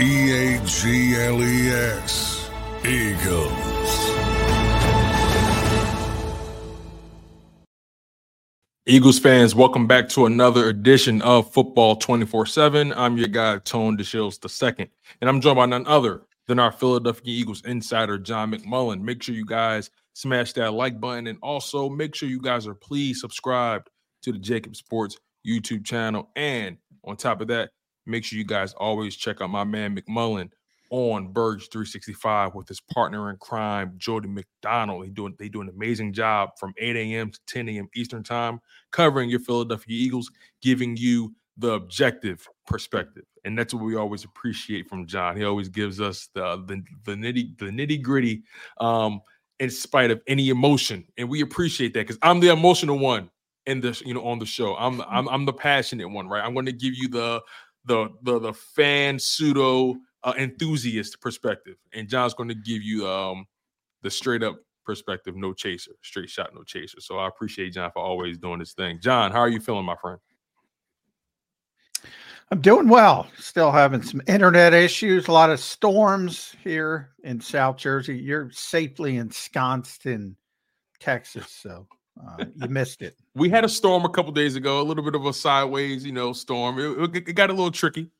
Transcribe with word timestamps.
E 0.01 0.31
A 0.31 0.65
G 0.65 1.15
L 1.15 1.43
E 1.43 1.69
S. 1.69 2.49
Eagles. 2.83 3.51
Eagles 8.87 9.19
fans, 9.19 9.53
welcome 9.53 9.85
back 9.85 10.09
to 10.09 10.25
another 10.25 10.69
edition 10.69 11.21
of 11.21 11.53
Football 11.53 11.97
24 11.97 12.47
7. 12.47 12.93
I'm 12.93 13.15
your 13.15 13.27
guy, 13.27 13.59
Tone 13.59 13.95
DeShields 13.95 14.79
II, 14.79 14.89
and 15.21 15.29
I'm 15.29 15.39
joined 15.39 15.57
by 15.57 15.67
none 15.67 15.85
other 15.85 16.23
than 16.47 16.57
our 16.57 16.71
Philadelphia 16.71 17.31
Eagles 17.31 17.61
insider, 17.63 18.17
John 18.17 18.51
McMullen. 18.51 19.01
Make 19.01 19.21
sure 19.21 19.35
you 19.35 19.45
guys 19.45 19.91
smash 20.13 20.53
that 20.53 20.73
like 20.73 20.99
button 20.99 21.27
and 21.27 21.37
also 21.43 21.87
make 21.87 22.15
sure 22.15 22.27
you 22.27 22.41
guys 22.41 22.65
are 22.65 22.73
please 22.73 23.21
subscribed 23.21 23.91
to 24.23 24.31
the 24.31 24.39
JAKIB 24.39 24.75
Sports 24.75 25.19
YouTube 25.45 25.85
channel. 25.85 26.31
And 26.35 26.77
on 27.03 27.17
top 27.17 27.41
of 27.41 27.49
that, 27.49 27.69
make 28.11 28.23
sure 28.23 28.37
you 28.37 28.45
guys 28.45 28.73
always 28.73 29.15
check 29.15 29.41
out 29.41 29.49
my 29.49 29.63
man 29.63 29.95
McMullen 29.95 30.51
on 30.91 31.31
Birds 31.31 31.67
365 31.67 32.53
with 32.53 32.67
his 32.67 32.81
partner 32.81 33.29
in 33.29 33.37
crime, 33.37 33.93
Jody 33.97 34.27
McDonald. 34.27 35.05
He 35.05 35.09
doing 35.09 35.33
they 35.39 35.47
do 35.49 35.61
an 35.61 35.69
amazing 35.69 36.13
job 36.13 36.51
from 36.59 36.73
8 36.77 36.95
a.m. 36.97 37.31
to 37.31 37.39
10 37.47 37.69
a.m. 37.69 37.87
Eastern 37.95 38.23
time, 38.23 38.59
covering 38.91 39.29
your 39.29 39.39
Philadelphia 39.39 39.95
Eagles, 39.97 40.29
giving 40.61 40.97
you 40.97 41.33
the 41.57 41.71
objective 41.73 42.47
perspective. 42.67 43.23
And 43.45 43.57
that's 43.57 43.73
what 43.73 43.83
we 43.83 43.95
always 43.95 44.25
appreciate 44.25 44.87
from 44.87 45.07
John. 45.07 45.37
He 45.37 45.45
always 45.45 45.69
gives 45.69 46.01
us 46.01 46.29
the 46.33 46.57
the, 46.67 46.83
the 47.05 47.13
nitty 47.13 47.57
the 47.57 47.65
nitty 47.65 48.01
gritty 48.01 48.43
um 48.79 49.21
in 49.59 49.69
spite 49.69 50.11
of 50.11 50.21
any 50.27 50.49
emotion. 50.49 51.05
And 51.17 51.29
we 51.29 51.41
appreciate 51.41 51.93
that 51.93 52.01
because 52.07 52.19
I'm 52.21 52.39
the 52.39 52.49
emotional 52.49 52.99
one 52.99 53.29
in 53.67 53.79
this, 53.79 54.01
you 54.01 54.13
know, 54.13 54.25
on 54.25 54.39
the 54.39 54.45
show. 54.45 54.75
I'm 54.75 55.01
I'm 55.01 55.29
I'm 55.29 55.45
the 55.45 55.53
passionate 55.53 56.09
one, 56.09 56.27
right? 56.27 56.43
I'm 56.43 56.53
going 56.53 56.65
to 56.65 56.71
give 56.73 56.95
you 56.95 57.07
the 57.07 57.41
the 57.85 58.09
the 58.23 58.39
the 58.39 58.53
fan 58.53 59.17
pseudo 59.19 59.95
uh, 60.23 60.33
enthusiast 60.37 61.19
perspective, 61.21 61.75
and 61.93 62.07
John's 62.07 62.33
going 62.33 62.49
to 62.49 62.55
give 62.55 62.81
you 62.81 63.07
um 63.07 63.45
the 64.01 64.09
straight 64.09 64.43
up 64.43 64.57
perspective, 64.85 65.35
no 65.35 65.53
chaser, 65.53 65.91
straight 66.01 66.29
shot, 66.29 66.53
no 66.53 66.63
chaser. 66.63 66.99
So 66.99 67.17
I 67.17 67.27
appreciate 67.27 67.73
John 67.73 67.91
for 67.91 68.01
always 68.01 68.37
doing 68.37 68.59
this 68.59 68.73
thing. 68.73 68.99
John, 68.99 69.31
how 69.31 69.39
are 69.39 69.49
you 69.49 69.59
feeling, 69.59 69.85
my 69.85 69.95
friend? 69.95 70.19
I'm 72.51 72.59
doing 72.59 72.89
well. 72.89 73.27
Still 73.37 73.71
having 73.71 74.01
some 74.01 74.21
internet 74.27 74.73
issues, 74.73 75.27
a 75.27 75.31
lot 75.31 75.49
of 75.49 75.59
storms 75.59 76.53
here 76.61 77.11
in 77.23 77.39
South 77.39 77.77
Jersey. 77.77 78.17
You're 78.17 78.51
safely 78.51 79.17
ensconced 79.17 80.05
in 80.05 80.35
Texas, 80.99 81.47
so 81.47 81.87
uh, 82.27 82.45
you 82.55 82.67
missed 82.67 83.01
it. 83.01 83.15
We 83.33 83.49
had 83.49 83.63
a 83.63 83.69
storm 83.69 84.03
a 84.03 84.09
couple 84.09 84.33
days 84.33 84.57
ago, 84.57 84.81
a 84.81 84.83
little 84.83 85.05
bit 85.05 85.15
of 85.15 85.25
a 85.25 85.31
sideways, 85.31 86.05
you 86.05 86.11
know, 86.11 86.33
storm. 86.33 86.77
It, 86.79 87.15
it, 87.15 87.29
it 87.29 87.33
got 87.33 87.49
a 87.49 87.53
little 87.53 87.71
tricky. 87.71 88.11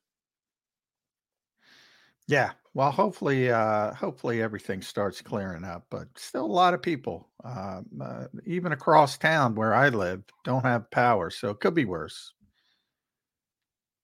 Yeah. 2.28 2.52
Well, 2.74 2.92
hopefully, 2.92 3.52
uh, 3.52 3.94
hopefully 3.94 4.42
everything 4.42 4.82
starts 4.82 5.22
clearing 5.22 5.66
up. 5.66 5.86
But 5.90 6.08
still, 6.16 6.46
a 6.46 6.48
lot 6.48 6.74
of 6.74 6.82
people, 6.82 7.28
uh, 7.44 7.82
uh, 8.02 8.28
even 8.46 8.72
across 8.72 9.18
town 9.18 9.56
where 9.56 9.74
I 9.74 9.90
live, 9.90 10.24
don't 10.46 10.64
have 10.64 10.90
power, 10.92 11.30
so 11.30 11.50
it 11.50 11.60
could 11.60 11.76
be 11.76 11.84
worse. 11.84 12.32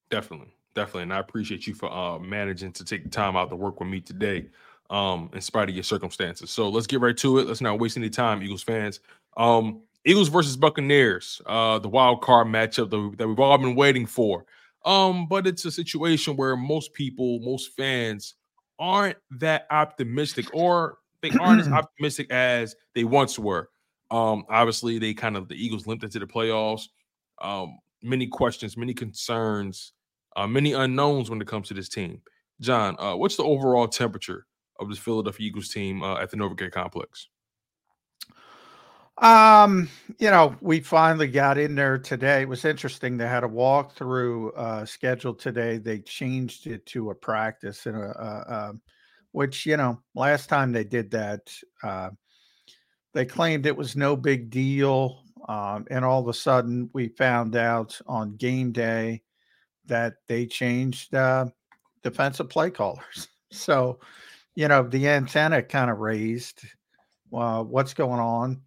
Definitely, 0.09 0.53
definitely, 0.75 1.03
and 1.03 1.13
I 1.13 1.19
appreciate 1.19 1.67
you 1.67 1.73
for 1.73 1.91
uh, 1.91 2.19
managing 2.19 2.73
to 2.73 2.83
take 2.83 3.03
the 3.03 3.09
time 3.09 3.37
out 3.37 3.49
to 3.49 3.55
work 3.55 3.79
with 3.79 3.87
me 3.87 4.01
today, 4.01 4.47
um, 4.89 5.29
in 5.33 5.39
spite 5.39 5.69
of 5.69 5.75
your 5.75 5.83
circumstances. 5.83 6.49
So 6.49 6.67
let's 6.67 6.87
get 6.87 6.99
right 6.99 7.15
to 7.17 7.39
it. 7.39 7.47
Let's 7.47 7.61
not 7.61 7.79
waste 7.79 7.95
any 7.95 8.09
time, 8.09 8.43
Eagles 8.43 8.63
fans. 8.63 8.99
Um, 9.37 9.81
Eagles 10.07 10.29
versus 10.29 10.55
Buccaneers, 10.55 11.41
uh, 11.45 11.79
the 11.79 11.89
wild 11.89 12.21
card 12.21 12.47
matchup 12.47 12.89
that, 12.89 12.97
we, 12.97 13.15
that 13.17 13.27
we've 13.27 13.39
all 13.39 13.57
been 13.57 13.75
waiting 13.75 14.05
for. 14.05 14.45
Um, 14.85 15.27
but 15.27 15.45
it's 15.45 15.65
a 15.65 15.71
situation 15.71 16.37
where 16.37 16.55
most 16.55 16.93
people, 16.93 17.41
most 17.41 17.75
fans 17.75 18.35
aren't 18.79 19.17
that 19.31 19.67
optimistic, 19.69 20.45
or 20.53 20.99
they 21.21 21.31
aren't 21.41 21.59
as 21.59 21.67
optimistic 21.73 22.31
as 22.31 22.73
they 22.95 23.03
once 23.03 23.37
were. 23.37 23.69
Um, 24.09 24.45
obviously, 24.49 24.97
they 24.97 25.13
kind 25.13 25.35
of 25.35 25.49
the 25.49 25.55
Eagles 25.55 25.87
limped 25.87 26.05
into 26.05 26.19
the 26.19 26.25
playoffs. 26.25 26.83
Um, 27.41 27.77
many 28.01 28.27
questions, 28.27 28.77
many 28.77 28.93
concerns, 28.93 29.91
uh, 30.37 30.47
many 30.47 30.71
unknowns 30.71 31.29
when 31.29 31.41
it 31.41 31.47
comes 31.47 31.67
to 31.67 31.73
this 31.73 31.89
team. 31.89 32.21
John, 32.61 32.95
uh, 32.97 33.17
what's 33.17 33.35
the 33.35 33.43
overall 33.43 33.89
temperature 33.89 34.45
of 34.79 34.87
this 34.87 34.99
Philadelphia 34.99 35.47
Eagles 35.47 35.67
team 35.67 36.01
uh, 36.01 36.17
at 36.17 36.31
the 36.31 36.37
Novacare 36.37 36.71
Complex? 36.71 37.27
Um, 39.19 39.89
you 40.19 40.29
know, 40.29 40.55
we 40.61 40.79
finally 40.79 41.27
got 41.27 41.57
in 41.57 41.73
there 41.73 41.97
today. 41.97 42.43
It 42.43 42.49
was 42.49 42.65
interesting. 42.65 43.17
They 43.17 43.27
had 43.27 43.43
a 43.43 43.47
walkthrough 43.47 44.55
uh, 44.55 44.85
scheduled 44.85 45.39
today. 45.39 45.77
They 45.77 45.99
changed 45.99 46.67
it 46.67 46.85
to 46.87 47.09
a 47.09 47.15
practice, 47.15 47.87
and 47.87 47.97
a, 47.97 48.09
a, 48.09 48.53
a, 48.53 48.73
which 49.31 49.65
you 49.65 49.75
know, 49.77 49.99
last 50.13 50.49
time 50.49 50.71
they 50.71 50.83
did 50.83 51.09
that, 51.11 51.51
uh, 51.81 52.11
they 53.13 53.25
claimed 53.25 53.65
it 53.65 53.75
was 53.75 53.95
no 53.95 54.15
big 54.15 54.51
deal, 54.51 55.23
um, 55.49 55.87
and 55.89 56.05
all 56.05 56.21
of 56.21 56.27
a 56.27 56.33
sudden 56.33 56.89
we 56.93 57.07
found 57.07 57.55
out 57.55 57.99
on 58.05 58.35
game 58.35 58.71
day 58.71 59.23
that 59.87 60.15
they 60.27 60.45
changed 60.45 61.15
uh, 61.15 61.45
defensive 62.03 62.49
play 62.49 62.69
callers. 62.69 63.27
So, 63.49 63.99
you 64.55 64.67
know, 64.67 64.83
the 64.83 65.07
antenna 65.07 65.63
kind 65.63 65.89
of 65.89 65.99
raised. 65.99 66.63
Uh, 67.33 67.63
what's 67.63 67.93
going 67.93 68.19
on? 68.19 68.61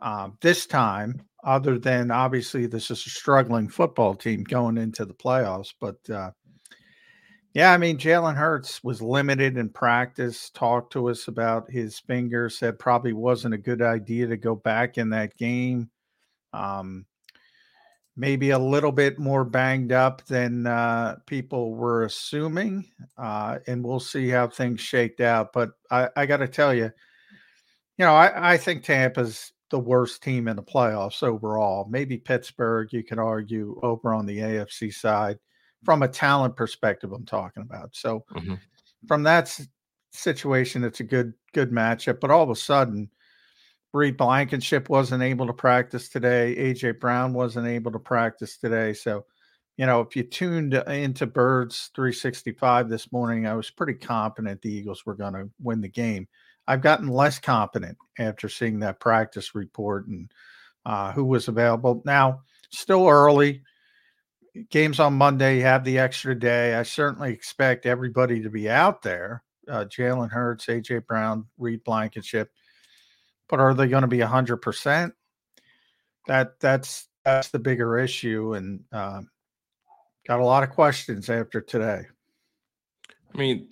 Uh, 0.00 0.30
this 0.40 0.66
time, 0.66 1.22
other 1.44 1.78
than 1.78 2.10
obviously 2.10 2.66
this 2.66 2.90
is 2.90 3.06
a 3.06 3.10
struggling 3.10 3.68
football 3.68 4.14
team 4.14 4.44
going 4.44 4.76
into 4.78 5.04
the 5.04 5.14
playoffs. 5.14 5.72
But, 5.80 6.10
uh, 6.10 6.30
Yeah, 7.54 7.72
I 7.72 7.78
mean, 7.78 7.98
Jalen 7.98 8.36
Hurts 8.36 8.84
was 8.84 9.00
limited 9.02 9.56
in 9.56 9.70
practice, 9.70 10.50
talked 10.50 10.92
to 10.92 11.08
us 11.08 11.28
about 11.28 11.70
his 11.70 11.98
finger, 11.98 12.48
said 12.48 12.78
probably 12.78 13.12
wasn't 13.12 13.54
a 13.54 13.58
good 13.58 13.82
idea 13.82 14.26
to 14.26 14.36
go 14.36 14.54
back 14.54 14.98
in 14.98 15.10
that 15.10 15.36
game. 15.36 15.90
Um, 16.52 17.06
maybe 18.16 18.50
a 18.50 18.58
little 18.58 18.92
bit 18.92 19.18
more 19.18 19.44
banged 19.44 19.92
up 19.92 20.26
than 20.26 20.66
uh, 20.66 21.16
people 21.26 21.74
were 21.74 22.04
assuming. 22.04 22.84
Uh, 23.16 23.58
and 23.66 23.84
we'll 23.84 24.00
see 24.00 24.28
how 24.28 24.48
things 24.48 24.80
shaked 24.80 25.20
out. 25.20 25.52
But 25.52 25.70
I, 25.90 26.08
I 26.16 26.26
got 26.26 26.38
to 26.38 26.48
tell 26.48 26.74
you, 26.74 26.90
you 27.96 28.04
know, 28.04 28.14
I, 28.14 28.54
I 28.54 28.56
think 28.56 28.82
Tampa's 28.82 29.52
the 29.70 29.78
worst 29.78 30.22
team 30.22 30.48
in 30.48 30.56
the 30.56 30.62
playoffs 30.62 31.22
overall. 31.22 31.86
Maybe 31.90 32.16
Pittsburgh, 32.16 32.92
you 32.92 33.02
can 33.02 33.18
argue, 33.18 33.78
over 33.82 34.14
on 34.14 34.26
the 34.26 34.38
AFC 34.38 34.92
side 34.92 35.38
from 35.84 36.02
a 36.02 36.08
talent 36.08 36.56
perspective. 36.56 37.12
I'm 37.12 37.26
talking 37.26 37.62
about. 37.62 37.90
So 37.92 38.24
mm-hmm. 38.34 38.54
from 39.06 39.22
that 39.24 39.58
situation, 40.12 40.84
it's 40.84 41.00
a 41.00 41.04
good 41.04 41.34
good 41.52 41.70
matchup. 41.70 42.20
But 42.20 42.30
all 42.30 42.42
of 42.42 42.50
a 42.50 42.56
sudden, 42.56 43.10
Reed 43.92 44.16
Blankenship 44.16 44.88
wasn't 44.88 45.22
able 45.22 45.46
to 45.46 45.52
practice 45.52 46.08
today. 46.08 46.54
AJ 46.58 47.00
Brown 47.00 47.32
wasn't 47.32 47.66
able 47.66 47.92
to 47.92 47.98
practice 47.98 48.58
today. 48.58 48.92
So, 48.92 49.24
you 49.76 49.86
know, 49.86 50.00
if 50.00 50.14
you 50.14 50.24
tuned 50.24 50.74
into 50.74 51.26
Birds 51.26 51.90
365 51.94 52.88
this 52.88 53.10
morning, 53.12 53.46
I 53.46 53.54
was 53.54 53.70
pretty 53.70 53.94
confident 53.94 54.60
the 54.60 54.72
Eagles 54.72 55.06
were 55.06 55.14
going 55.14 55.34
to 55.34 55.48
win 55.60 55.80
the 55.80 55.88
game. 55.88 56.28
I've 56.68 56.82
gotten 56.82 57.08
less 57.08 57.38
confident 57.38 57.96
after 58.18 58.50
seeing 58.50 58.80
that 58.80 59.00
practice 59.00 59.54
report 59.54 60.06
and 60.06 60.30
uh, 60.84 61.12
who 61.12 61.24
was 61.24 61.48
available. 61.48 62.02
Now, 62.04 62.42
still 62.70 63.08
early. 63.08 63.62
Games 64.68 65.00
on 65.00 65.14
Monday, 65.14 65.56
you 65.56 65.62
have 65.62 65.82
the 65.82 65.98
extra 65.98 66.38
day. 66.38 66.74
I 66.74 66.82
certainly 66.82 67.32
expect 67.32 67.86
everybody 67.86 68.42
to 68.42 68.50
be 68.50 68.68
out 68.68 69.00
there. 69.00 69.42
Uh, 69.66 69.86
Jalen 69.86 70.30
Hurts, 70.30 70.66
AJ 70.66 71.06
Brown, 71.06 71.46
Reed 71.56 71.82
Blankenship. 71.84 72.50
But 73.48 73.60
are 73.60 73.72
they 73.72 73.88
going 73.88 74.02
to 74.02 74.08
be 74.08 74.20
hundred 74.20 74.58
percent? 74.58 75.14
That 76.26 76.60
that's 76.60 77.08
that's 77.24 77.48
the 77.48 77.58
bigger 77.58 77.98
issue, 77.98 78.54
and 78.54 78.80
uh, 78.92 79.22
got 80.26 80.40
a 80.40 80.44
lot 80.44 80.64
of 80.64 80.70
questions 80.70 81.30
after 81.30 81.62
today. 81.62 82.02
I 83.34 83.38
mean, 83.38 83.70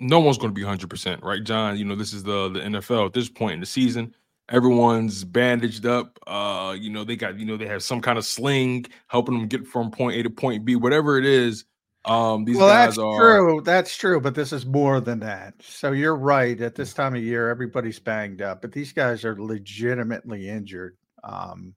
no 0.00 0.20
one's 0.20 0.38
going 0.38 0.54
to 0.54 0.58
be 0.58 0.66
100%, 0.66 1.22
right, 1.22 1.42
John? 1.42 1.76
You 1.76 1.84
know, 1.84 1.96
this 1.96 2.12
is 2.12 2.22
the 2.22 2.48
the 2.50 2.60
NFL 2.60 3.06
at 3.06 3.12
this 3.12 3.28
point 3.28 3.54
in 3.54 3.60
the 3.60 3.66
season. 3.66 4.14
Everyone's 4.50 5.24
bandaged 5.24 5.86
up. 5.86 6.18
Uh, 6.26 6.76
you 6.78 6.90
know, 6.90 7.04
they 7.04 7.16
got, 7.16 7.38
you 7.38 7.46
know, 7.46 7.56
they 7.56 7.66
have 7.66 7.82
some 7.82 8.00
kind 8.00 8.18
of 8.18 8.26
sling 8.26 8.86
helping 9.08 9.38
them 9.38 9.48
get 9.48 9.66
from 9.66 9.90
point 9.90 10.16
A 10.16 10.22
to 10.22 10.30
point 10.30 10.64
B, 10.64 10.76
whatever 10.76 11.18
it 11.18 11.24
is. 11.24 11.64
Um, 12.04 12.44
these 12.44 12.58
well, 12.58 12.68
guys 12.68 12.96
that's 12.96 12.98
are 12.98 13.18
true. 13.18 13.60
That's 13.62 13.96
true, 13.96 14.20
but 14.20 14.34
this 14.34 14.52
is 14.52 14.66
more 14.66 15.00
than 15.00 15.20
that. 15.20 15.54
So 15.62 15.92
you're 15.92 16.16
right. 16.16 16.60
At 16.60 16.74
this 16.74 16.92
time 16.92 17.14
of 17.14 17.22
year, 17.22 17.48
everybody's 17.48 17.98
banged 17.98 18.42
up, 18.42 18.60
but 18.60 18.72
these 18.72 18.92
guys 18.92 19.24
are 19.24 19.40
legitimately 19.40 20.48
injured, 20.48 20.98
um, 21.22 21.74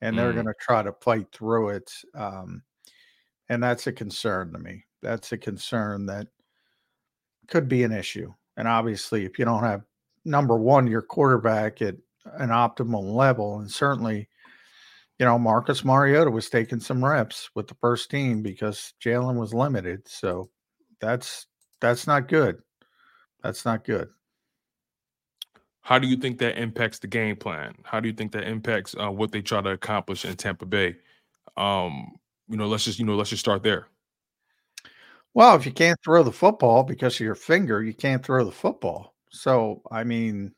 and 0.00 0.16
they're 0.16 0.32
mm. 0.32 0.36
going 0.36 0.46
to 0.46 0.54
try 0.58 0.82
to 0.82 0.94
fight 1.02 1.26
through 1.30 1.70
it. 1.70 1.92
Um, 2.14 2.62
and 3.50 3.62
that's 3.62 3.86
a 3.86 3.92
concern 3.92 4.52
to 4.52 4.58
me. 4.58 4.84
That's 5.02 5.32
a 5.32 5.38
concern 5.38 6.06
that 6.06 6.28
could 7.48 7.68
be 7.68 7.82
an 7.82 7.92
issue. 7.92 8.32
And 8.56 8.66
obviously, 8.66 9.24
if 9.24 9.38
you 9.38 9.44
don't 9.44 9.62
have 9.62 9.82
number 10.24 10.56
one, 10.56 10.86
your 10.86 11.02
quarterback 11.02 11.82
at 11.82 11.96
an 12.34 12.50
optimal 12.50 13.14
level, 13.14 13.60
and 13.60 13.70
certainly, 13.70 14.28
you 15.18 15.26
know, 15.26 15.38
Marcus 15.38 15.84
Mariota 15.84 16.30
was 16.30 16.50
taking 16.50 16.80
some 16.80 17.04
reps 17.04 17.50
with 17.54 17.68
the 17.68 17.76
first 17.80 18.10
team 18.10 18.42
because 18.42 18.94
Jalen 19.02 19.38
was 19.38 19.54
limited. 19.54 20.06
So 20.08 20.50
that's 21.00 21.46
that's 21.80 22.06
not 22.06 22.28
good. 22.28 22.62
That's 23.42 23.64
not 23.64 23.84
good. 23.84 24.08
How 25.82 26.00
do 26.00 26.08
you 26.08 26.16
think 26.16 26.38
that 26.38 26.58
impacts 26.58 26.98
the 26.98 27.06
game 27.06 27.36
plan? 27.36 27.74
How 27.84 28.00
do 28.00 28.08
you 28.08 28.14
think 28.14 28.32
that 28.32 28.42
impacts 28.42 28.96
uh, 28.98 29.10
what 29.10 29.30
they 29.30 29.40
try 29.40 29.60
to 29.60 29.70
accomplish 29.70 30.24
in 30.24 30.34
Tampa 30.34 30.66
Bay? 30.66 30.96
Um, 31.56 32.16
you 32.48 32.56
know, 32.56 32.66
let's 32.66 32.84
just 32.84 32.98
you 32.98 33.04
know 33.04 33.14
let's 33.14 33.30
just 33.30 33.40
start 33.40 33.62
there. 33.62 33.86
Well, 35.36 35.54
if 35.54 35.66
you 35.66 35.72
can't 35.72 35.98
throw 36.02 36.22
the 36.22 36.32
football 36.32 36.82
because 36.82 37.16
of 37.16 37.20
your 37.20 37.34
finger, 37.34 37.82
you 37.82 37.92
can't 37.92 38.24
throw 38.24 38.42
the 38.42 38.50
football. 38.50 39.14
So, 39.30 39.82
I 39.92 40.02
mean, 40.02 40.54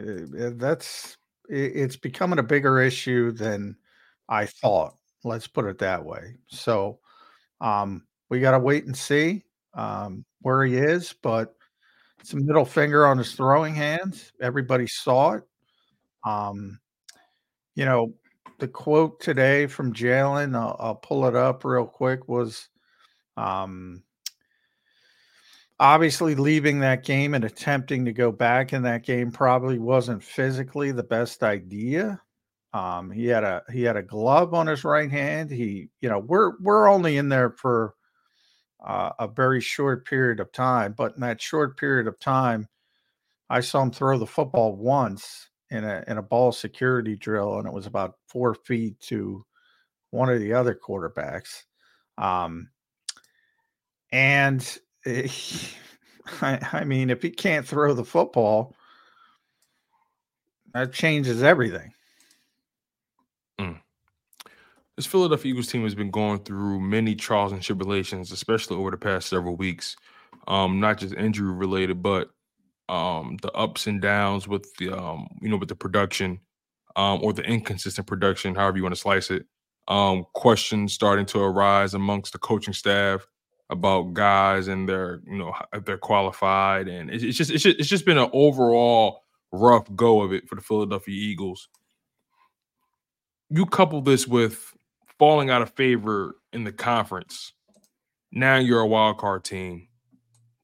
uh, 0.00 0.50
that's 0.56 1.16
it's 1.48 1.96
becoming 1.96 2.38
a 2.40 2.44
bigger 2.44 2.80
issue 2.80 3.32
than 3.32 3.76
I 4.28 4.46
thought. 4.46 4.96
Let's 5.24 5.48
put 5.48 5.66
it 5.66 5.78
that 5.78 6.04
way. 6.04 6.36
So, 6.48 7.00
um, 7.60 8.04
we 8.30 8.40
got 8.40 8.52
to 8.52 8.60
wait 8.60 8.86
and 8.86 8.96
see 8.96 9.44
um, 9.74 10.24
where 10.42 10.64
he 10.64 10.76
is, 10.76 11.14
but 11.22 11.54
it's 12.20 12.34
a 12.34 12.36
middle 12.38 12.64
finger 12.66 13.06
on 13.06 13.18
his 13.18 13.34
throwing 13.34 13.74
hands. 13.74 14.32
Everybody 14.42 14.86
saw 14.88 15.34
it. 15.34 15.44
Um, 16.26 16.80
you 17.74 17.84
know, 17.84 18.14
the 18.58 18.68
quote 18.68 19.20
today 19.20 19.66
from 19.66 19.92
Jalen, 19.92 20.56
I'll, 20.56 20.76
I'll 20.80 20.94
pull 20.96 21.26
it 21.26 21.36
up 21.36 21.64
real 21.64 21.86
quick, 21.86 22.28
was 22.28 22.68
um, 23.36 24.02
obviously, 25.78 26.34
leaving 26.34 26.80
that 26.80 27.04
game 27.04 27.34
and 27.34 27.44
attempting 27.44 28.04
to 28.04 28.12
go 28.12 28.32
back 28.32 28.72
in 28.72 28.82
that 28.82 29.04
game 29.04 29.30
probably 29.30 29.78
wasn't 29.78 30.22
physically 30.22 30.92
the 30.92 31.02
best 31.02 31.42
idea. 31.42 32.20
Um, 32.72 33.10
he 33.10 33.26
had 33.26 33.44
a 33.44 33.62
he 33.72 33.82
had 33.82 33.96
a 33.96 34.02
glove 34.02 34.52
on 34.52 34.66
his 34.66 34.84
right 34.84 35.10
hand. 35.10 35.50
He, 35.50 35.88
you 36.00 36.08
know, 36.08 36.18
we're 36.18 36.58
we're 36.60 36.88
only 36.88 37.16
in 37.16 37.28
there 37.28 37.50
for 37.50 37.94
uh, 38.84 39.10
a 39.18 39.28
very 39.28 39.60
short 39.60 40.06
period 40.06 40.40
of 40.40 40.52
time, 40.52 40.94
but 40.96 41.14
in 41.14 41.20
that 41.20 41.40
short 41.40 41.78
period 41.78 42.08
of 42.08 42.18
time, 42.18 42.68
I 43.48 43.60
saw 43.60 43.82
him 43.82 43.92
throw 43.92 44.18
the 44.18 44.26
football 44.26 44.74
once 44.76 45.48
in 45.70 45.84
a 45.84 46.04
in 46.08 46.18
a 46.18 46.22
ball 46.22 46.50
security 46.50 47.16
drill, 47.16 47.58
and 47.58 47.68
it 47.68 47.72
was 47.72 47.86
about 47.86 48.16
four 48.26 48.54
feet 48.54 48.98
to 49.00 49.44
one 50.10 50.28
of 50.28 50.40
the 50.40 50.52
other 50.52 50.74
quarterbacks. 50.74 51.62
Um, 52.18 52.70
and 54.14 54.78
eh, 55.04 55.28
I, 56.40 56.68
I 56.72 56.84
mean, 56.84 57.10
if 57.10 57.20
he 57.20 57.30
can't 57.30 57.66
throw 57.66 57.92
the 57.92 58.04
football, 58.04 58.74
that 60.72 60.92
changes 60.92 61.42
everything. 61.42 61.92
Mm. 63.60 63.80
This 64.96 65.06
Philadelphia 65.06 65.50
Eagles 65.50 65.66
team 65.66 65.82
has 65.82 65.94
been 65.94 66.10
going 66.10 66.38
through 66.38 66.80
many 66.80 67.14
trials 67.14 67.52
and 67.52 67.60
tribulations, 67.60 68.32
especially 68.32 68.76
over 68.76 68.90
the 68.90 68.96
past 68.96 69.28
several 69.28 69.56
weeks. 69.56 69.96
Um, 70.46 70.78
not 70.78 70.98
just 70.98 71.14
injury 71.14 71.52
related, 71.52 72.02
but 72.02 72.30
um, 72.88 73.36
the 73.42 73.50
ups 73.52 73.86
and 73.86 74.00
downs 74.00 74.46
with 74.46 74.72
the 74.76 74.90
um, 74.90 75.26
you 75.40 75.48
know 75.48 75.56
with 75.56 75.68
the 75.68 75.74
production 75.74 76.40
um, 76.96 77.20
or 77.22 77.32
the 77.32 77.42
inconsistent 77.42 78.06
production, 78.06 78.54
however 78.54 78.76
you 78.76 78.82
want 78.82 78.94
to 78.94 79.00
slice 79.00 79.30
it. 79.30 79.46
Um, 79.88 80.24
questions 80.34 80.92
starting 80.92 81.26
to 81.26 81.40
arise 81.40 81.94
amongst 81.94 82.32
the 82.32 82.38
coaching 82.38 82.74
staff 82.74 83.26
about 83.70 84.12
guys 84.12 84.68
and 84.68 84.88
their 84.88 85.20
you 85.26 85.38
know 85.38 85.54
if 85.72 85.84
they're 85.84 85.96
qualified 85.96 86.86
and 86.86 87.10
it's, 87.10 87.24
it's 87.24 87.36
just 87.36 87.50
it's 87.50 87.62
just 87.62 87.78
it's 87.78 87.88
just 87.88 88.04
been 88.04 88.18
an 88.18 88.30
overall 88.32 89.22
rough 89.52 89.86
go 89.94 90.20
of 90.22 90.32
it 90.32 90.48
for 90.48 90.54
the 90.54 90.60
Philadelphia 90.60 91.14
Eagles. 91.14 91.68
You 93.50 93.66
couple 93.66 94.00
this 94.02 94.26
with 94.26 94.74
falling 95.18 95.50
out 95.50 95.62
of 95.62 95.72
favor 95.74 96.36
in 96.52 96.64
the 96.64 96.72
conference. 96.72 97.52
Now 98.32 98.56
you're 98.56 98.80
a 98.80 98.86
wild 98.86 99.18
card 99.18 99.44
team. 99.44 99.88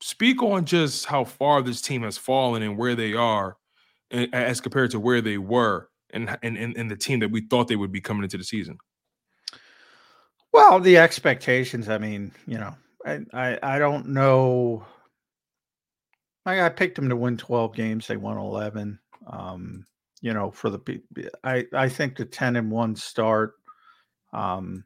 Speak 0.00 0.42
on 0.42 0.64
just 0.64 1.06
how 1.06 1.24
far 1.24 1.62
this 1.62 1.80
team 1.80 2.02
has 2.02 2.18
fallen 2.18 2.62
and 2.62 2.76
where 2.76 2.94
they 2.94 3.14
are 3.14 3.56
as 4.10 4.60
compared 4.60 4.90
to 4.90 5.00
where 5.00 5.20
they 5.20 5.38
were 5.38 5.88
and 6.12 6.36
and, 6.42 6.56
and 6.56 6.90
the 6.90 6.96
team 6.96 7.20
that 7.20 7.30
we 7.30 7.42
thought 7.42 7.68
they 7.68 7.76
would 7.76 7.92
be 7.92 8.00
coming 8.00 8.24
into 8.24 8.38
the 8.38 8.44
season. 8.44 8.78
Well, 10.52 10.80
the 10.80 10.98
expectations, 10.98 11.88
I 11.88 11.98
mean, 11.98 12.32
you 12.46 12.58
know, 12.58 12.74
I, 13.06 13.20
I, 13.32 13.58
I 13.62 13.78
don't 13.78 14.08
know. 14.08 14.84
I, 16.46 16.62
I 16.62 16.68
picked 16.68 16.96
them 16.96 17.08
to 17.08 17.16
win 17.16 17.36
12 17.36 17.74
games. 17.74 18.06
They 18.06 18.16
won 18.16 18.36
11. 18.36 18.98
Um, 19.26 19.86
you 20.22 20.34
know, 20.34 20.50
for 20.50 20.70
the 20.70 21.00
I 21.44 21.66
I 21.72 21.88
think 21.88 22.16
the 22.16 22.26
10 22.26 22.56
and 22.56 22.70
1 22.70 22.96
start 22.96 23.54
um 24.32 24.84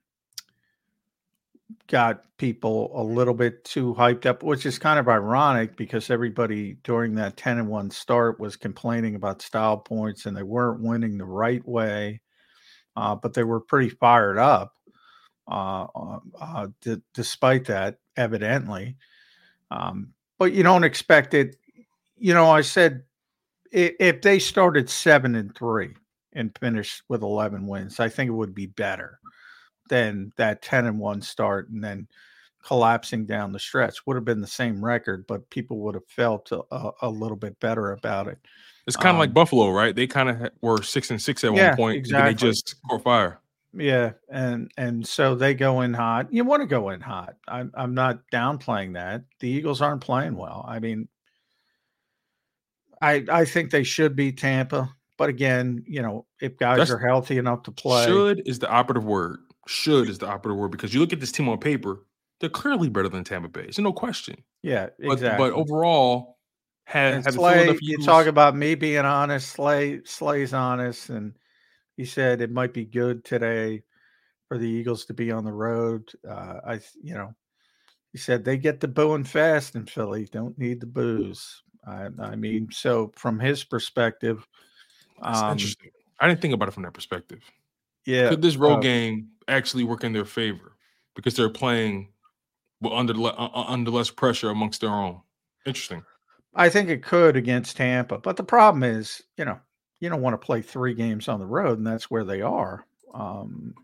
got 1.88 2.24
people 2.38 2.92
a 2.94 3.02
little 3.02 3.34
bit 3.34 3.64
too 3.64 3.94
hyped 3.94 4.26
up, 4.26 4.42
which 4.42 4.64
is 4.64 4.78
kind 4.78 4.98
of 4.98 5.08
ironic 5.08 5.76
because 5.76 6.10
everybody 6.10 6.74
during 6.84 7.14
that 7.16 7.36
10 7.36 7.58
and 7.58 7.68
1 7.68 7.90
start 7.90 8.38
was 8.38 8.56
complaining 8.56 9.16
about 9.16 9.42
style 9.42 9.78
points 9.78 10.26
and 10.26 10.36
they 10.36 10.42
weren't 10.42 10.82
winning 10.82 11.18
the 11.18 11.24
right 11.24 11.66
way. 11.66 12.20
Uh, 12.96 13.14
but 13.14 13.34
they 13.34 13.42
were 13.42 13.60
pretty 13.60 13.88
fired 13.88 14.38
up 14.38 14.72
uh, 15.48 15.86
uh, 15.94 16.18
uh 16.40 16.66
d- 16.80 17.02
despite 17.12 17.66
that 17.66 17.98
evidently. 18.16 18.96
Um, 19.70 20.12
but 20.38 20.52
you 20.52 20.62
don't 20.62 20.84
expect 20.84 21.34
it. 21.34 21.56
You 22.16 22.34
know, 22.34 22.50
I 22.50 22.60
said 22.60 23.02
if, 23.72 23.94
if 23.98 24.22
they 24.22 24.38
started 24.38 24.88
seven 24.88 25.34
and 25.34 25.54
three 25.54 25.94
and 26.32 26.56
finished 26.58 27.02
with 27.08 27.22
11 27.22 27.66
wins, 27.66 28.00
I 28.00 28.08
think 28.08 28.28
it 28.28 28.34
would 28.34 28.54
be 28.54 28.66
better 28.66 29.18
than 29.90 30.32
that 30.36 30.62
10 30.62 30.86
and 30.86 30.98
one 30.98 31.20
start 31.20 31.68
and 31.70 31.82
then 31.82 32.08
collapsing 32.64 33.26
down 33.26 33.52
the 33.52 33.58
stretch. 33.58 34.06
Would 34.06 34.16
have 34.16 34.24
been 34.24 34.40
the 34.40 34.46
same 34.46 34.84
record, 34.84 35.26
but 35.26 35.48
people 35.50 35.78
would 35.80 35.94
have 35.94 36.06
felt 36.08 36.50
a, 36.52 36.90
a 37.02 37.08
little 37.08 37.36
bit 37.36 37.58
better 37.60 37.92
about 37.92 38.28
it. 38.28 38.38
It's 38.86 38.96
kind 38.96 39.08
of 39.08 39.14
Um, 39.14 39.20
like 39.20 39.34
Buffalo, 39.34 39.70
right? 39.70 39.94
They 39.94 40.06
kind 40.06 40.28
of 40.28 40.50
were 40.60 40.82
six 40.82 41.10
and 41.10 41.20
six 41.20 41.44
at 41.44 41.52
Yeah, 41.52 41.68
one 41.68 41.76
point. 41.76 42.12
and. 42.12 42.26
They 42.26 42.34
just 42.34 42.76
caught 42.88 43.02
fire. 43.02 43.40
Yeah, 43.76 44.12
and 44.30 44.70
and 44.76 45.06
so 45.06 45.34
they 45.34 45.54
go 45.54 45.80
in 45.80 45.94
hot. 45.94 46.32
You 46.32 46.44
want 46.44 46.62
to 46.62 46.66
go 46.66 46.90
in 46.90 47.00
hot. 47.00 47.34
I'm 47.48 47.72
I'm 47.74 47.94
not 47.94 48.20
downplaying 48.32 48.94
that. 48.94 49.24
The 49.40 49.48
Eagles 49.48 49.80
aren't 49.82 50.00
playing 50.00 50.36
well. 50.36 50.64
I 50.68 50.78
mean, 50.78 51.08
I 53.00 53.24
I 53.30 53.44
think 53.44 53.70
they 53.70 53.82
should 53.84 54.16
be 54.16 54.32
Tampa, 54.32 54.88
but 55.18 55.28
again, 55.28 55.84
you 55.86 56.02
know, 56.02 56.26
if 56.40 56.56
guys 56.56 56.78
That's- 56.78 56.90
are 56.90 56.98
healthy 56.98 57.38
enough 57.38 57.62
to 57.64 57.72
play, 57.72 58.06
Should 58.06 58.46
is 58.46 58.58
the 58.58 58.68
operative 58.70 59.04
word. 59.04 59.40
Should 59.66 60.08
is 60.08 60.18
the 60.18 60.28
operative 60.28 60.58
word 60.58 60.70
because 60.70 60.92
you 60.94 61.00
look 61.00 61.12
at 61.12 61.20
this 61.20 61.32
team 61.32 61.48
on 61.48 61.58
paper, 61.58 62.04
they're 62.40 62.50
clearly 62.50 62.88
better 62.88 63.08
than 63.08 63.24
Tampa 63.24 63.48
Bay. 63.48 63.62
There's 63.62 63.78
no 63.78 63.92
question. 63.92 64.36
yeah, 64.62 64.88
But, 65.00 65.12
exactly. 65.14 65.48
but 65.50 65.54
overall, 65.54 66.38
had, 66.86 67.14
And 67.14 67.24
Slay, 67.32 67.76
you 67.80 67.98
talk 68.04 68.26
about 68.26 68.54
me 68.54 68.74
being 68.74 69.06
honest. 69.06 69.48
Slay, 69.52 70.02
Slay's 70.04 70.52
honest, 70.52 71.08
and 71.08 71.32
he 71.96 72.04
said 72.04 72.40
it 72.40 72.50
might 72.50 72.72
be 72.72 72.84
good 72.84 73.24
today 73.24 73.82
for 74.48 74.58
the 74.58 74.68
Eagles 74.68 75.04
to 75.06 75.14
be 75.14 75.30
on 75.30 75.44
the 75.44 75.52
road. 75.52 76.10
Uh, 76.28 76.60
I, 76.66 76.80
you 77.02 77.14
know, 77.14 77.34
he 78.12 78.18
said 78.18 78.44
they 78.44 78.56
get 78.56 78.80
the 78.80 78.88
booing 78.88 79.24
fast 79.24 79.74
in 79.74 79.86
Philly. 79.86 80.28
Don't 80.30 80.58
need 80.58 80.80
the 80.80 80.86
booze. 80.86 81.62
I, 81.86 82.08
I 82.18 82.36
mean, 82.36 82.68
so 82.70 83.12
from 83.16 83.38
his 83.38 83.64
perspective, 83.64 84.46
um, 85.20 85.52
interesting. 85.52 85.90
I 86.20 86.28
didn't 86.28 86.40
think 86.40 86.54
about 86.54 86.68
it 86.68 86.72
from 86.72 86.84
that 86.84 86.94
perspective. 86.94 87.40
yeah, 88.06 88.28
Could 88.28 88.42
this 88.42 88.56
road 88.56 88.78
uh, 88.78 88.80
game 88.80 89.28
actually 89.48 89.84
work 89.84 90.04
in 90.04 90.12
their 90.12 90.24
favor 90.24 90.76
because 91.14 91.34
they're 91.34 91.50
playing 91.50 92.08
under 92.90 93.14
uh, 93.14 93.48
under 93.66 93.90
less 93.90 94.10
pressure 94.10 94.50
amongst 94.50 94.80
their 94.80 94.90
own? 94.90 95.20
Interesting. 95.66 96.04
I 96.54 96.68
think 96.68 96.88
it 96.88 97.02
could 97.02 97.36
against 97.36 97.76
Tampa, 97.76 98.18
but 98.18 98.36
the 98.36 98.44
problem 98.44 98.84
is, 98.84 99.22
you 99.36 99.44
know, 99.44 99.58
you 100.04 100.10
don't 100.10 100.20
want 100.22 100.38
to 100.40 100.46
play 100.46 100.60
three 100.60 100.92
games 100.94 101.28
on 101.28 101.40
the 101.40 101.46
road, 101.46 101.78
and 101.78 101.86
that's 101.86 102.10
where 102.10 102.24
they 102.24 102.42
are. 102.42 102.86
Um, 103.14 103.74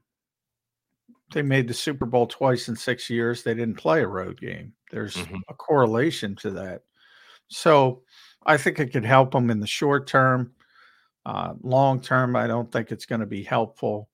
they 1.32 1.42
made 1.42 1.66
the 1.66 1.74
Super 1.74 2.04
Bowl 2.06 2.26
twice 2.26 2.68
in 2.68 2.76
six 2.76 3.08
years. 3.08 3.42
They 3.42 3.54
didn't 3.54 3.76
play 3.78 4.02
a 4.02 4.06
road 4.06 4.38
game. 4.40 4.74
There's 4.90 5.16
Mhm. 5.16 5.40
a 5.48 5.54
correlation 5.54 6.36
to 6.36 6.50
that. 6.50 6.82
So 7.48 8.04
I 8.44 8.56
think 8.58 8.78
it 8.80 8.92
could 8.92 9.04
help 9.04 9.32
them 9.32 9.50
in 9.50 9.60
the 9.60 9.66
short 9.66 10.06
term. 10.06 10.54
Uh, 11.24 11.54
long 11.62 12.00
term, 12.00 12.36
I 12.36 12.46
don't 12.46 12.70
think 12.70 12.92
it's 12.92 13.06
going 13.06 13.20
to 13.20 13.26
be 13.26 13.42
helpful. 13.42 14.10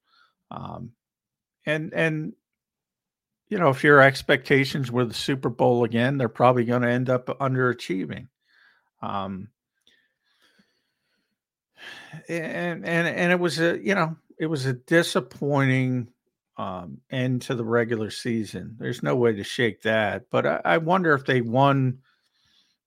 Um, 0.51 0.95
and 1.65 1.93
and 1.95 2.35
you 3.49 3.59
know, 3.59 3.71
if 3.71 3.85
your 3.85 4.01
expectations 4.01 4.91
were 4.91 5.05
the 5.05 5.15
Super 5.15 5.49
Bowl 5.49 5.85
again, 5.85 6.19
they're 6.19 6.29
probably 6.29 6.65
going 6.65 6.83
to 6.83 6.89
end 6.91 7.09
up 7.09 7.27
underachieving. 7.27 8.29
Um, 9.03 9.51
and 12.29 12.85
and 12.87 13.07
and 13.09 13.33
it 13.33 13.39
was 13.41 13.61
a 13.61 13.79
you 13.83 13.95
know 13.95 14.17
it 14.39 14.47
was 14.47 14.67
a 14.67 14.73
disappointing 14.75 16.09
um, 16.59 16.99
end 17.11 17.43
to 17.43 17.55
the 17.55 17.65
regular 17.65 18.11
season. 18.11 18.77
There's 18.79 19.03
no 19.03 19.15
way 19.17 19.35
to 19.35 19.45
shake 19.45 19.83
that. 19.83 20.25
But 20.31 20.47
I, 20.47 20.61
I 20.65 20.79
wonder 20.79 21.13
if 21.15 21.25
they 21.27 21.41
won 21.43 21.99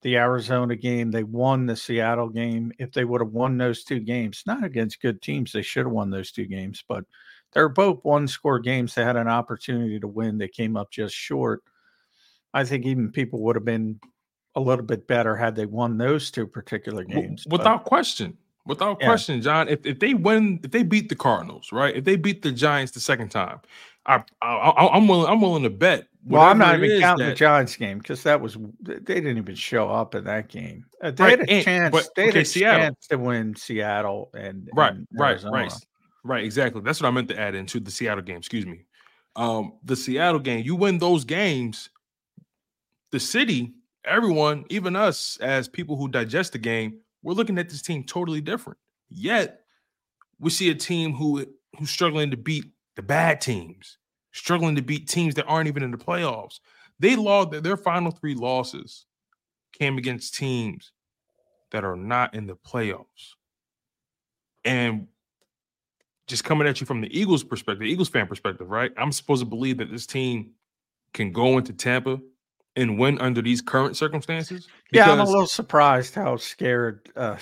the 0.01 0.17
Arizona 0.17 0.75
game, 0.75 1.11
they 1.11 1.23
won 1.23 1.65
the 1.65 1.75
Seattle 1.75 2.29
game. 2.29 2.71
If 2.79 2.93
they 2.93 3.03
would 3.03 3.21
have 3.21 3.31
won 3.31 3.57
those 3.57 3.83
two 3.83 3.99
games, 3.99 4.43
not 4.47 4.63
against 4.63 5.01
good 5.01 5.21
teams, 5.21 5.51
they 5.51 5.61
should 5.61 5.85
have 5.85 5.91
won 5.91 6.09
those 6.09 6.31
two 6.31 6.45
games. 6.45 6.83
But 6.87 7.03
they're 7.51 7.69
both 7.69 8.03
one 8.03 8.27
score 8.27 8.59
games. 8.59 8.95
They 8.95 9.03
had 9.03 9.17
an 9.17 9.27
opportunity 9.27 9.99
to 9.99 10.07
win. 10.07 10.37
They 10.37 10.47
came 10.47 10.77
up 10.77 10.89
just 10.91 11.13
short. 11.15 11.61
I 12.53 12.63
think 12.63 12.85
even 12.85 13.11
people 13.11 13.41
would 13.41 13.55
have 13.55 13.65
been 13.65 13.99
a 14.55 14.59
little 14.59 14.85
bit 14.85 15.05
better 15.07 15.35
had 15.35 15.55
they 15.55 15.65
won 15.65 15.97
those 15.97 16.31
two 16.31 16.47
particular 16.47 17.03
games. 17.03 17.43
but- 17.47 17.59
Without 17.59 17.83
question. 17.85 18.37
Without 18.65 18.97
Yeah. 18.99 19.07
question, 19.07 19.41
John. 19.41 19.67
If, 19.67 19.85
if 19.85 19.99
they 19.99 20.13
win, 20.13 20.59
if 20.63 20.71
they 20.71 20.83
beat 20.83 21.09
the 21.09 21.15
Cardinals, 21.15 21.71
right? 21.71 21.95
If 21.95 22.03
they 22.05 22.15
beat 22.15 22.41
the 22.41 22.51
Giants 22.51 22.91
the 22.91 22.99
second 22.99 23.29
time, 23.29 23.59
I, 24.05 24.23
I, 24.41 24.87
I'm 24.93 25.07
willing. 25.07 25.27
I'm 25.31 25.41
willing 25.41 25.63
to 25.63 25.69
bet. 25.69 26.07
Well, 26.25 26.41
I'm 26.41 26.57
not 26.57 26.75
even 26.75 26.99
counting 26.99 27.27
the 27.29 27.33
Giants 27.33 27.75
game 27.77 27.97
because 27.99 28.21
that 28.23 28.41
was 28.41 28.57
they 28.81 28.99
didn't 28.99 29.37
even 29.37 29.55
show 29.55 29.89
up 29.89 30.13
in 30.15 30.25
that 30.25 30.49
game. 30.49 30.85
Uh, 31.01 31.11
they 31.11 31.23
Right, 31.23 31.39
had 31.39 31.49
a 31.49 31.51
and- 31.51 31.65
chance. 31.65 31.91
but, 31.91 32.09
they 32.15 32.23
had 32.23 32.29
okay, 32.31 32.41
a 32.41 32.45
Seattle. 32.45 32.79
chance 32.81 33.07
to 33.07 33.17
win 33.17 33.55
Seattle 33.55 34.29
and 34.33 34.69
right, 34.73 34.91
and 34.93 35.07
right, 35.13 35.41
right, 35.43 35.71
right. 36.23 36.43
Exactly. 36.43 36.81
That's 36.81 37.01
what 37.01 37.07
I 37.07 37.11
meant 37.11 37.29
to 37.29 37.39
add 37.39 37.55
into 37.55 37.79
the 37.79 37.89
Seattle 37.91 38.23
game. 38.23 38.37
Excuse 38.37 38.65
me. 38.65 38.81
Um, 39.35 39.73
the 39.83 39.95
Seattle 39.95 40.39
game. 40.41 40.65
You 40.65 40.75
win 40.75 40.97
those 40.99 41.23
games. 41.23 41.89
The 43.11 43.19
city, 43.19 43.73
everyone, 44.05 44.65
even 44.69 44.95
us 44.95 45.37
as 45.41 45.67
people 45.67 45.95
who 45.95 46.07
digest 46.09 46.51
the 46.51 46.59
game, 46.59 46.99
we're 47.21 47.33
looking 47.33 47.57
at 47.57 47.69
this 47.69 47.81
team 47.81 48.03
totally 48.03 48.41
different. 48.41 48.79
Yet, 49.09 49.61
we 50.39 50.49
see 50.49 50.69
a 50.69 50.75
team 50.75 51.13
who 51.13 51.45
who's 51.77 51.89
struggling 51.89 52.31
to 52.31 52.37
beat 52.37 52.65
the 52.95 53.01
bad 53.01 53.41
teams, 53.41 53.97
struggling 54.31 54.75
to 54.75 54.81
beat 54.81 55.07
teams 55.07 55.35
that 55.35 55.45
aren't 55.45 55.67
even 55.67 55.83
in 55.83 55.91
the 55.91 55.97
playoffs. 55.97 56.59
They 56.99 57.15
lost 57.15 57.63
their 57.63 57.77
final 57.77 58.11
three 58.11 58.35
losses 58.35 59.05
came 59.73 59.97
against 59.97 60.35
teams 60.35 60.91
that 61.71 61.83
are 61.83 61.95
not 61.95 62.33
in 62.33 62.47
the 62.47 62.55
playoffs. 62.55 63.35
And 64.65 65.07
just 66.27 66.43
coming 66.43 66.67
at 66.67 66.79
you 66.79 66.85
from 66.85 67.01
the 67.01 67.17
Eagles 67.17 67.43
perspective, 67.43 67.83
Eagles 67.83 68.09
fan 68.09 68.27
perspective, 68.27 68.69
right? 68.69 68.91
I'm 68.97 69.11
supposed 69.11 69.41
to 69.41 69.45
believe 69.45 69.77
that 69.77 69.91
this 69.91 70.05
team 70.05 70.51
can 71.13 71.31
go 71.31 71.57
into 71.57 71.73
Tampa 71.73 72.19
and 72.79 72.97
win 72.97 73.19
under 73.19 73.41
these 73.41 73.61
current 73.61 73.97
circumstances. 73.97 74.67
Yeah, 74.91 75.11
I'm 75.11 75.19
a 75.19 75.23
little 75.23 75.45
surprised 75.47 76.15
how 76.15 76.37
scared 76.37 77.09
uh, 77.15 77.37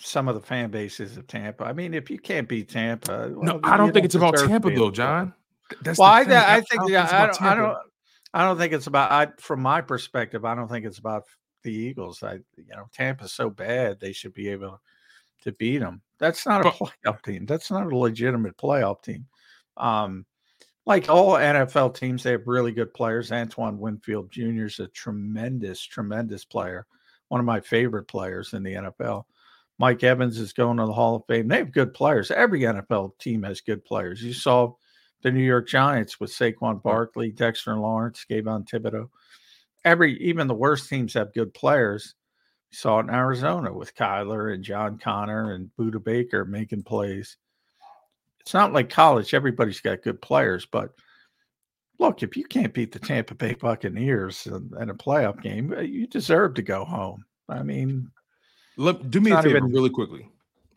some 0.00 0.28
of 0.28 0.34
the 0.34 0.40
fan 0.40 0.70
base 0.70 1.00
is 1.00 1.16
of 1.16 1.26
Tampa. 1.26 1.64
I 1.64 1.72
mean, 1.72 1.94
if 1.94 2.10
you 2.10 2.18
can't 2.18 2.48
beat 2.48 2.68
Tampa, 2.68 3.32
No, 3.36 3.58
I 3.64 3.76
don't 3.76 3.92
think 3.92 4.04
it's 4.04 4.14
about 4.14 4.36
Tampa 4.36 4.70
though. 4.70 4.90
John. 4.90 5.34
Th- 5.70 5.80
That's 5.82 5.98
Well, 5.98 6.08
I, 6.10 6.24
thing. 6.24 6.32
I 6.34 6.60
think 6.60 6.82
don't 6.82 6.90
yeah, 6.90 7.04
it's 7.04 7.12
I 7.12 7.18
don't, 7.26 7.42
I 7.42 7.48
Tampa. 7.48 7.62
don't, 7.62 7.78
I 8.34 8.44
don't 8.44 8.58
think 8.58 8.72
it's 8.72 8.86
about. 8.86 9.10
I, 9.10 9.32
from 9.40 9.60
my 9.62 9.80
perspective, 9.80 10.44
I 10.44 10.54
don't 10.54 10.68
think 10.68 10.86
it's 10.86 10.98
about 10.98 11.24
the 11.62 11.72
Eagles. 11.72 12.22
I, 12.22 12.34
you 12.56 12.76
know, 12.76 12.88
Tampa's 12.92 13.32
so 13.32 13.50
bad 13.50 13.98
they 14.00 14.12
should 14.12 14.34
be 14.34 14.48
able 14.48 14.80
to 15.42 15.52
beat 15.52 15.78
them. 15.78 16.02
That's 16.18 16.46
not 16.46 16.64
a 16.66 16.70
playoff 16.70 17.22
team. 17.22 17.46
That's 17.46 17.70
not 17.70 17.90
a 17.90 17.96
legitimate 17.98 18.56
playoff 18.56 19.02
team. 19.02 19.26
Um, 19.76 20.24
like 20.84 21.08
all 21.08 21.34
NFL 21.34 21.96
teams, 21.96 22.22
they 22.22 22.32
have 22.32 22.46
really 22.46 22.72
good 22.72 22.92
players. 22.92 23.30
Antoine 23.30 23.78
Winfield 23.78 24.30
Jr. 24.30 24.66
is 24.66 24.80
a 24.80 24.88
tremendous, 24.88 25.80
tremendous 25.80 26.44
player. 26.44 26.86
One 27.28 27.40
of 27.40 27.46
my 27.46 27.60
favorite 27.60 28.08
players 28.08 28.52
in 28.52 28.62
the 28.62 28.74
NFL. 28.74 29.24
Mike 29.78 30.02
Evans 30.02 30.38
is 30.38 30.52
going 30.52 30.76
to 30.76 30.86
the 30.86 30.92
Hall 30.92 31.16
of 31.16 31.24
Fame. 31.26 31.48
They 31.48 31.58
have 31.58 31.72
good 31.72 31.94
players. 31.94 32.30
Every 32.30 32.60
NFL 32.60 33.18
team 33.18 33.42
has 33.44 33.60
good 33.60 33.84
players. 33.84 34.22
You 34.22 34.32
saw 34.32 34.74
the 35.22 35.30
New 35.30 35.42
York 35.42 35.68
Giants 35.68 36.20
with 36.20 36.30
Saquon 36.30 36.82
Barkley, 36.82 37.30
Dexter 37.30 37.76
Lawrence, 37.76 38.26
Kayvon 38.28 38.68
Thibodeaux. 38.68 39.08
Every 39.84 40.18
even 40.20 40.46
the 40.46 40.54
worst 40.54 40.88
teams 40.88 41.14
have 41.14 41.32
good 41.32 41.54
players. 41.54 42.14
You 42.70 42.76
saw 42.76 42.98
it 42.98 43.04
in 43.04 43.10
Arizona 43.10 43.72
with 43.72 43.94
Kyler 43.94 44.54
and 44.54 44.62
John 44.62 44.98
Conner 44.98 45.52
and 45.54 45.70
Budda 45.78 46.02
Baker 46.02 46.44
making 46.44 46.82
plays. 46.82 47.36
It's 48.42 48.54
not 48.54 48.72
like 48.72 48.90
college; 48.90 49.34
everybody's 49.34 49.80
got 49.80 50.02
good 50.02 50.20
players. 50.20 50.66
But 50.66 50.90
look, 51.98 52.22
if 52.22 52.36
you 52.36 52.44
can't 52.44 52.74
beat 52.74 52.92
the 52.92 52.98
Tampa 52.98 53.34
Bay 53.34 53.54
Buccaneers 53.54 54.46
in, 54.46 54.70
in 54.80 54.90
a 54.90 54.94
playoff 54.94 55.40
game, 55.40 55.72
uh, 55.72 55.80
you 55.80 56.06
deserve 56.06 56.54
to 56.54 56.62
go 56.62 56.84
home. 56.84 57.24
I 57.48 57.62
mean, 57.62 58.10
Let, 58.76 59.10
do 59.10 59.20
me 59.20 59.30
a 59.30 59.42
favor 59.42 59.58
even- 59.58 59.72
really 59.72 59.90
quickly. 59.90 60.28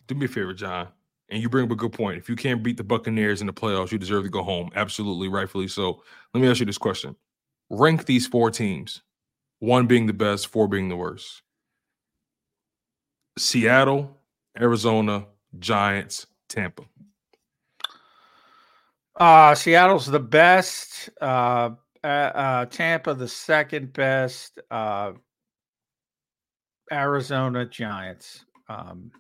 Do 0.07 0.15
me 0.15 0.25
a 0.25 0.29
favor, 0.29 0.53
John. 0.53 0.87
And 1.29 1.41
you 1.41 1.49
bring 1.49 1.65
up 1.65 1.71
a 1.71 1.75
good 1.75 1.91
point. 1.93 2.19
If 2.19 2.29
you 2.29 2.35
can't 2.35 2.61
beat 2.61 2.77
the 2.77 2.83
Buccaneers 2.83 3.41
in 3.41 3.47
the 3.47 3.53
playoffs, 3.53 3.91
you 3.91 3.97
deserve 3.97 4.25
to 4.25 4.29
go 4.29 4.43
home. 4.43 4.69
Absolutely, 4.75 5.27
rightfully 5.27 5.67
so. 5.67 6.03
Let 6.33 6.41
me 6.41 6.47
ask 6.47 6.59
you 6.59 6.67
this 6.67 6.77
question. 6.77 7.15
Rank 7.71 8.05
these 8.05 8.27
four 8.27 8.51
teams, 8.51 9.01
one 9.57 9.87
being 9.87 10.05
the 10.05 10.13
best, 10.13 10.47
four 10.47 10.67
being 10.67 10.87
the 10.87 10.95
worst. 10.95 11.41
Seattle, 13.39 14.15
Arizona, 14.59 15.25
Giants, 15.57 16.27
Tampa. 16.47 16.83
Uh, 19.17 19.55
Seattle's 19.55 20.07
the 20.07 20.19
best. 20.19 21.09
Uh, 21.21 21.71
uh, 22.03 22.07
uh, 22.07 22.65
Tampa 22.65 23.13
the 23.13 23.27
second 23.27 23.93
best. 23.93 24.59
Uh, 24.69 25.13
Arizona 26.91 27.65
Giants 27.65 28.45
um, 28.69 29.11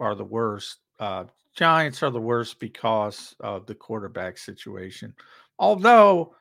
are 0.00 0.14
the 0.14 0.24
worst. 0.24 0.78
Uh, 0.98 1.24
Giants 1.54 2.02
are 2.02 2.10
the 2.10 2.20
worst 2.20 2.58
because 2.58 3.34
of 3.40 3.66
the 3.66 3.74
quarterback 3.74 4.38
situation. 4.38 5.14
Although, 5.58 6.34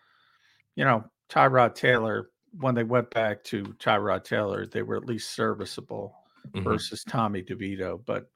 you 0.76 0.84
know, 0.84 1.04
Tyrod 1.30 1.76
Taylor, 1.76 2.30
when 2.60 2.76
they 2.76 2.84
went 2.84 3.10
back 3.12 3.44
to 3.46 3.64
Tyrod 3.64 4.24
Taylor, 4.24 4.66
they 4.66 4.82
were 4.82 4.96
at 4.98 5.06
least 5.06 5.36
serviceable 5.36 6.16
Mhm. 6.54 6.64
versus 6.64 7.04
Tommy 7.04 7.44
DeVito. 7.44 8.04
But 8.06 8.30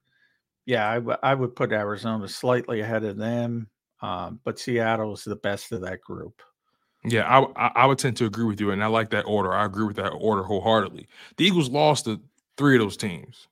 yeah, 0.65 0.89
I, 0.89 0.95
w- 0.95 1.17
I 1.23 1.33
would 1.33 1.55
put 1.55 1.71
Arizona 1.71 2.27
slightly 2.27 2.81
ahead 2.81 3.03
of 3.03 3.17
them. 3.17 3.69
Um, 4.01 4.39
but 4.43 4.59
Seattle 4.59 5.13
is 5.13 5.23
the 5.23 5.35
best 5.35 5.71
of 5.71 5.81
that 5.81 6.01
group. 6.01 6.41
Yeah, 7.05 7.23
I, 7.27 7.67
I, 7.67 7.71
I 7.75 7.85
would 7.85 7.97
tend 7.97 8.17
to 8.17 8.25
agree 8.25 8.45
with 8.45 8.59
you, 8.59 8.71
and 8.71 8.83
I 8.83 8.87
like 8.87 9.09
that 9.11 9.23
order. 9.25 9.53
I 9.53 9.65
agree 9.65 9.85
with 9.85 9.95
that 9.97 10.09
order 10.09 10.43
wholeheartedly. 10.43 11.07
The 11.37 11.45
Eagles 11.45 11.69
lost 11.69 12.05
to 12.05 12.19
three 12.57 12.75
of 12.75 12.81
those 12.81 12.97
teams. 12.97 13.47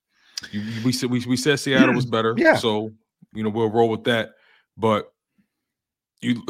You, 0.51 0.61
we 0.83 0.91
said 0.91 1.09
we, 1.09 1.23
we 1.25 1.37
said 1.37 1.59
Seattle 1.59 1.95
was 1.95 2.05
better, 2.05 2.35
Yeah. 2.37 2.55
So 2.55 2.91
you 3.33 3.43
know 3.43 3.49
we'll 3.49 3.69
roll 3.71 3.89
with 3.89 4.03
that. 4.03 4.31
But 4.77 5.11
you, 6.21 6.43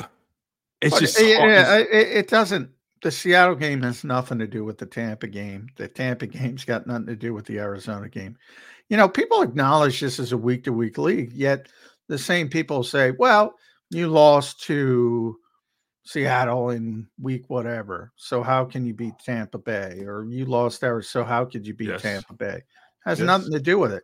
it's 0.81 0.93
But 0.95 0.99
just 0.99 1.19
it, 1.19 1.27
yeah, 1.39 1.77
it's- 1.77 1.87
it, 1.91 2.17
it 2.17 2.27
doesn't. 2.27 2.71
The 3.03 3.11
Seattle 3.11 3.55
game 3.55 3.83
has 3.83 4.03
nothing 4.03 4.39
to 4.39 4.47
do 4.47 4.65
with 4.65 4.79
the 4.79 4.87
Tampa 4.87 5.27
game. 5.27 5.67
The 5.75 5.87
Tampa 5.87 6.25
game's 6.25 6.65
got 6.65 6.87
nothing 6.87 7.05
to 7.05 7.15
do 7.15 7.31
with 7.33 7.45
the 7.45 7.59
Arizona 7.59 8.09
game. 8.09 8.37
You 8.89 8.97
know, 8.97 9.07
people 9.07 9.43
acknowledge 9.43 9.99
this 9.99 10.19
as 10.19 10.31
a 10.31 10.37
week 10.37 10.63
to 10.63 10.73
week 10.73 10.97
league, 10.97 11.31
yet 11.31 11.67
the 12.07 12.17
same 12.17 12.49
people 12.49 12.83
say, 12.83 13.11
well, 13.11 13.53
you 13.89 14.07
lost 14.07 14.61
to 14.63 15.37
Seattle 16.03 16.69
in 16.71 17.07
week 17.21 17.49
whatever. 17.49 18.11
So 18.15 18.41
how 18.43 18.65
can 18.65 18.85
you 18.85 18.93
beat 18.93 19.19
Tampa 19.23 19.57
Bay? 19.57 20.03
Or 20.05 20.25
you 20.25 20.45
lost 20.45 20.81
there. 20.81 21.01
So 21.01 21.23
how 21.23 21.45
could 21.45 21.65
you 21.67 21.73
beat 21.73 21.89
Yes. 21.89 22.01
Tampa 22.01 22.33
Bay? 22.33 22.63
Has 23.05 23.19
Yes. 23.19 23.25
nothing 23.25 23.51
to 23.51 23.59
do 23.59 23.77
with 23.79 23.91
it. 23.91 24.03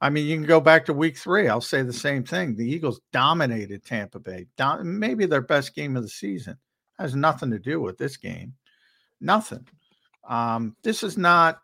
I 0.00 0.10
mean, 0.10 0.26
you 0.26 0.36
can 0.36 0.46
go 0.46 0.60
back 0.60 0.84
to 0.86 0.92
week 0.92 1.16
three. 1.16 1.48
I'll 1.48 1.60
say 1.60 1.82
the 1.82 1.92
same 1.92 2.22
thing. 2.22 2.54
The 2.54 2.68
Eagles 2.70 3.00
dominated 3.12 3.84
Tampa 3.84 4.20
Bay, 4.20 4.46
Dom- 4.56 4.98
maybe 4.98 5.26
their 5.26 5.40
best 5.40 5.74
game 5.74 5.96
of 5.96 6.02
the 6.02 6.08
season. 6.08 6.56
Has 6.98 7.14
nothing 7.16 7.50
to 7.50 7.58
do 7.58 7.80
with 7.80 7.98
this 7.98 8.16
game. 8.16 8.54
Nothing. 9.20 9.66
Um, 10.28 10.76
this 10.82 11.02
is 11.02 11.16
not 11.18 11.60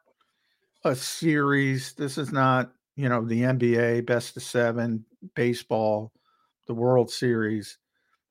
a 0.85 0.97
series. 0.97 1.93
This 1.93 2.19
is 2.19 2.33
not, 2.33 2.73
you 2.97 3.09
know, 3.09 3.25
the 3.25 3.43
NBA 3.43 4.01
best 4.07 4.37
of 4.37 4.43
seven, 4.43 5.05
baseball, 5.35 6.13
the 6.67 6.75
World 6.75 7.11
Series. 7.11 7.79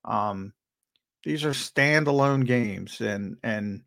Um, 0.05 0.53
these 1.23 1.45
are 1.45 1.51
standalone 1.51 2.45
games, 2.45 3.01
and 3.01 3.37
and 3.43 3.83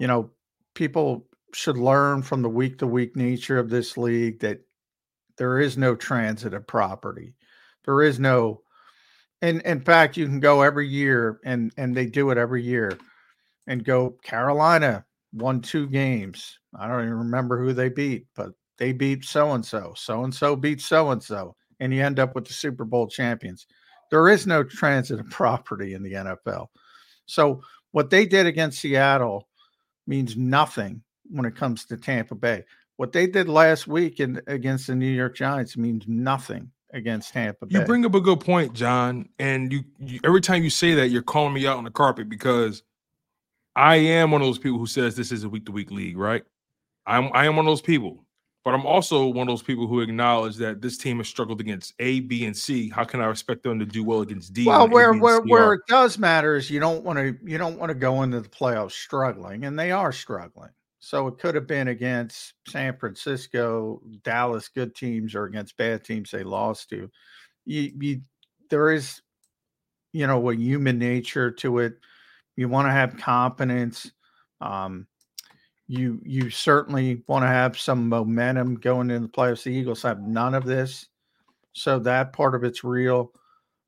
you 0.00 0.06
know, 0.06 0.30
people 0.74 1.26
should 1.54 1.76
learn 1.76 2.22
from 2.22 2.42
the 2.42 2.48
week 2.48 2.78
to 2.78 2.86
week 2.86 3.16
nature 3.16 3.58
of 3.58 3.70
this 3.70 3.96
league 3.96 4.40
that 4.40 4.60
there 5.36 5.58
is 5.58 5.76
no 5.78 5.94
transitive 5.94 6.66
property. 6.66 7.34
There 7.84 8.02
is 8.02 8.18
no 8.18 8.62
and 9.40 9.62
in 9.62 9.80
fact 9.80 10.16
you 10.16 10.26
can 10.26 10.40
go 10.40 10.62
every 10.62 10.86
year 10.88 11.40
and 11.44 11.72
and 11.76 11.96
they 11.96 12.06
do 12.06 12.30
it 12.30 12.38
every 12.38 12.62
year 12.62 12.98
and 13.66 13.84
go 13.84 14.16
Carolina 14.22 15.04
won 15.32 15.60
two 15.60 15.86
games. 15.88 16.58
I 16.78 16.88
don't 16.88 17.02
even 17.02 17.18
remember 17.18 17.62
who 17.62 17.72
they 17.72 17.88
beat, 17.88 18.26
but 18.34 18.50
they 18.78 18.92
beat 18.92 19.24
so 19.24 19.52
and 19.52 19.64
so. 19.64 19.92
So 19.96 20.24
and 20.24 20.34
so 20.34 20.56
beat 20.56 20.80
so 20.80 21.10
and 21.10 21.22
so 21.22 21.54
and 21.80 21.92
you 21.92 22.02
end 22.02 22.18
up 22.18 22.34
with 22.34 22.46
the 22.46 22.52
Super 22.52 22.84
Bowl 22.84 23.06
champions. 23.06 23.66
There 24.10 24.28
is 24.28 24.46
no 24.46 24.62
transitive 24.62 25.28
property 25.30 25.94
in 25.94 26.02
the 26.02 26.12
NFL. 26.12 26.68
So 27.26 27.62
what 27.92 28.10
they 28.10 28.26
did 28.26 28.46
against 28.46 28.80
Seattle 28.80 29.48
means 30.06 30.36
nothing 30.36 31.02
when 31.30 31.44
it 31.44 31.56
comes 31.56 31.84
to 31.86 31.96
Tampa 31.96 32.34
Bay. 32.34 32.64
What 32.96 33.12
they 33.12 33.26
did 33.26 33.48
last 33.48 33.86
week 33.86 34.18
in, 34.18 34.40
against 34.46 34.88
the 34.88 34.94
New 34.94 35.06
York 35.06 35.36
Giants 35.36 35.76
means 35.76 36.04
nothing 36.08 36.70
against 36.92 37.32
Tampa 37.32 37.66
Bay. 37.66 37.78
You 37.78 37.84
bring 37.84 38.04
up 38.04 38.14
a 38.14 38.20
good 38.20 38.40
point, 38.40 38.72
John. 38.72 39.28
And 39.38 39.72
you, 39.72 39.84
you 39.98 40.20
every 40.24 40.40
time 40.40 40.64
you 40.64 40.70
say 40.70 40.94
that, 40.94 41.08
you're 41.08 41.22
calling 41.22 41.52
me 41.52 41.66
out 41.66 41.76
on 41.76 41.84
the 41.84 41.90
carpet 41.90 42.28
because 42.28 42.82
I 43.76 43.96
am 43.96 44.30
one 44.30 44.40
of 44.40 44.48
those 44.48 44.58
people 44.58 44.78
who 44.78 44.86
says 44.86 45.14
this 45.14 45.30
is 45.30 45.44
a 45.44 45.48
week 45.48 45.66
to 45.66 45.72
week 45.72 45.90
league, 45.90 46.18
right? 46.18 46.42
I'm 47.06 47.30
I 47.32 47.46
am 47.46 47.56
one 47.56 47.66
of 47.66 47.70
those 47.70 47.80
people, 47.80 48.24
but 48.68 48.74
I'm 48.74 48.84
also 48.84 49.28
one 49.28 49.48
of 49.48 49.52
those 49.52 49.62
people 49.62 49.86
who 49.86 50.00
acknowledge 50.00 50.56
that 50.56 50.82
this 50.82 50.98
team 50.98 51.16
has 51.16 51.26
struggled 51.26 51.58
against 51.58 51.94
A, 52.00 52.20
B, 52.20 52.44
and 52.44 52.54
C. 52.54 52.90
How 52.90 53.02
can 53.02 53.22
I 53.22 53.30
expect 53.30 53.62
them 53.62 53.78
to 53.78 53.86
do 53.86 54.04
well 54.04 54.20
against 54.20 54.52
D? 54.52 54.66
well, 54.66 54.84
A, 54.84 54.86
where 54.86 55.14
where 55.14 55.40
where 55.40 55.72
it 55.72 55.80
does 55.88 56.18
matter 56.18 56.54
is 56.54 56.68
you 56.68 56.78
don't 56.78 57.02
want 57.02 57.18
to 57.18 57.34
you 57.46 57.56
don't 57.56 57.78
want 57.78 57.88
to 57.88 57.94
go 57.94 58.24
into 58.24 58.42
the 58.42 58.48
playoffs 58.50 58.92
struggling, 58.92 59.64
and 59.64 59.78
they 59.78 59.90
are 59.90 60.12
struggling. 60.12 60.68
So 61.00 61.28
it 61.28 61.38
could 61.38 61.54
have 61.54 61.66
been 61.66 61.88
against 61.88 62.52
San 62.66 62.94
Francisco, 62.98 64.02
Dallas, 64.22 64.68
good 64.68 64.94
teams, 64.94 65.34
or 65.34 65.44
against 65.44 65.78
bad 65.78 66.04
teams 66.04 66.30
they 66.30 66.44
lost 66.44 66.90
to. 66.90 67.10
You, 67.64 67.92
you 67.98 68.20
there 68.68 68.90
is, 68.90 69.22
you 70.12 70.26
know, 70.26 70.50
a 70.50 70.54
human 70.54 70.98
nature 70.98 71.50
to 71.52 71.78
it. 71.78 71.94
You 72.54 72.68
want 72.68 72.86
to 72.86 72.92
have 72.92 73.16
confidence. 73.16 74.12
Um, 74.60 75.06
you 75.88 76.20
you 76.22 76.50
certainly 76.50 77.22
want 77.26 77.42
to 77.42 77.48
have 77.48 77.78
some 77.78 78.08
momentum 78.08 78.76
going 78.76 79.10
into 79.10 79.26
the 79.26 79.32
playoffs. 79.32 79.62
The 79.62 79.70
Eagles 79.70 80.02
have 80.02 80.20
none 80.20 80.54
of 80.54 80.66
this, 80.66 81.06
so 81.72 81.98
that 82.00 82.34
part 82.34 82.54
of 82.54 82.62
it's 82.62 82.84
real. 82.84 83.32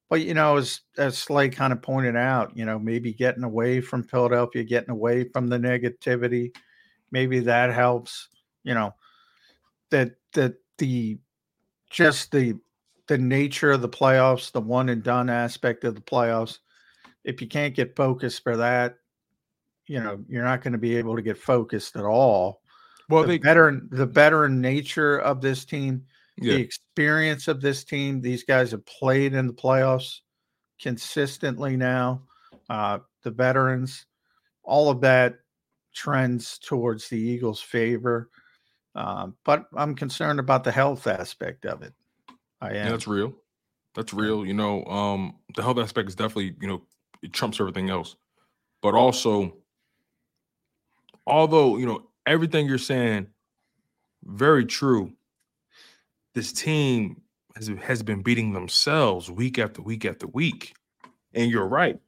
But 0.09 0.23
you 0.23 0.33
know, 0.33 0.57
as 0.57 0.81
as 0.97 1.19
Slay 1.19 1.51
kind 1.51 1.75
of 1.75 1.83
pointed 1.83 2.17
out, 2.17 2.57
you 2.57 2.65
know, 2.65 2.79
maybe 2.79 3.13
getting 3.13 3.45
away 3.45 3.83
from 3.83 4.03
Philadelphia, 4.03 4.65
getting 4.65 4.91
away 4.91 5.25
from 5.25 5.49
the 5.49 5.59
negativity, 5.59 6.55
maybe 7.13 7.39
that 7.41 7.73
helps. 7.73 8.29
You 8.65 8.75
know, 8.75 8.95
that 9.91 10.13
that 10.33 10.55
the 10.79 11.19
just 11.91 12.33
the 12.33 12.55
the 13.09 13.19
nature 13.19 13.73
of 13.73 13.83
the 13.83 13.89
playoffs, 13.89 14.53
the 14.53 14.61
one 14.61 14.89
and 14.89 15.03
done 15.03 15.29
aspect 15.29 15.85
of 15.85 15.95
the 15.95 16.01
playoffs. 16.01 16.59
If 17.25 17.43
you 17.43 17.49
can't 17.49 17.75
get 17.75 17.95
focused 17.95 18.43
for 18.43 18.57
that, 18.57 18.97
you 19.91 20.01
know, 20.01 20.23
you're 20.29 20.45
not 20.45 20.63
going 20.63 20.73
to 20.73 20.79
be 20.79 20.97
able 20.97 21.17
to 21.17 21.23
get 21.23 21.37
focused 21.37 21.97
at 21.97 22.05
all. 22.05 22.63
well, 23.09 23.23
the 23.23 23.29
they 23.29 23.39
veteran 23.39 23.89
the 23.91 24.07
veteran 24.07 24.61
nature 24.61 25.19
of 25.19 25.41
this 25.41 25.65
team 25.65 26.05
yeah. 26.41 26.55
the 26.55 26.61
experience 26.61 27.49
of 27.49 27.61
this 27.61 27.85
team. 27.85 28.21
These 28.21 28.45
guys 28.45 28.71
have 28.73 28.85
played 28.87 29.35
in 29.35 29.47
the 29.47 29.53
playoffs 29.53 30.21
consistently 30.81 31.77
now. 31.77 32.23
Uh, 32.69 32.99
the 33.23 33.31
veterans, 33.31 34.07
all 34.63 34.91
of 34.91 35.01
that 35.03 35.37
trends 35.95 36.59
towards 36.59 37.09
the 37.09 37.19
Eagles' 37.19 37.61
favor. 37.61 38.31
Um, 38.95 39.37
but 39.45 39.67
I'm 39.77 39.95
concerned 39.95 40.41
about 40.41 40.65
the 40.65 40.73
health 40.73 41.07
aspect 41.07 41.67
of 41.67 41.83
it. 41.83 41.93
I 42.61 42.73
Yeah, 42.73 42.87
am. 42.87 42.91
that's 42.91 43.07
real. 43.07 43.35
That's 43.95 44.15
real. 44.15 44.47
You 44.47 44.55
know, 44.55 44.85
um, 44.85 45.37
the 45.55 45.63
health 45.63 45.79
aspect 45.79 46.09
is 46.09 46.15
definitely, 46.15 46.57
you 46.61 46.69
know, 46.69 46.83
it 47.23 47.33
trumps 47.33 47.61
everything 47.61 47.91
else. 47.91 48.17
But 48.83 48.95
also, 48.95 49.57
although, 51.31 51.79
you 51.79 51.87
know, 51.87 52.09
everything 52.27 52.67
you're 52.67 52.79
saying, 52.79 53.29
very 54.25 54.67
true. 54.67 55.13
This 56.35 56.53
team 56.53 57.23
has, 57.57 57.69
has 57.83 58.03
been 58.03 58.23
beating 58.23 58.53
themselves 58.53 59.31
week 59.31 59.59
after 59.59 59.83
week 59.83 60.05
after 60.05 60.27
week. 60.27 60.75
And 61.35 61.51
you're 61.51 61.67
right. 61.67 61.99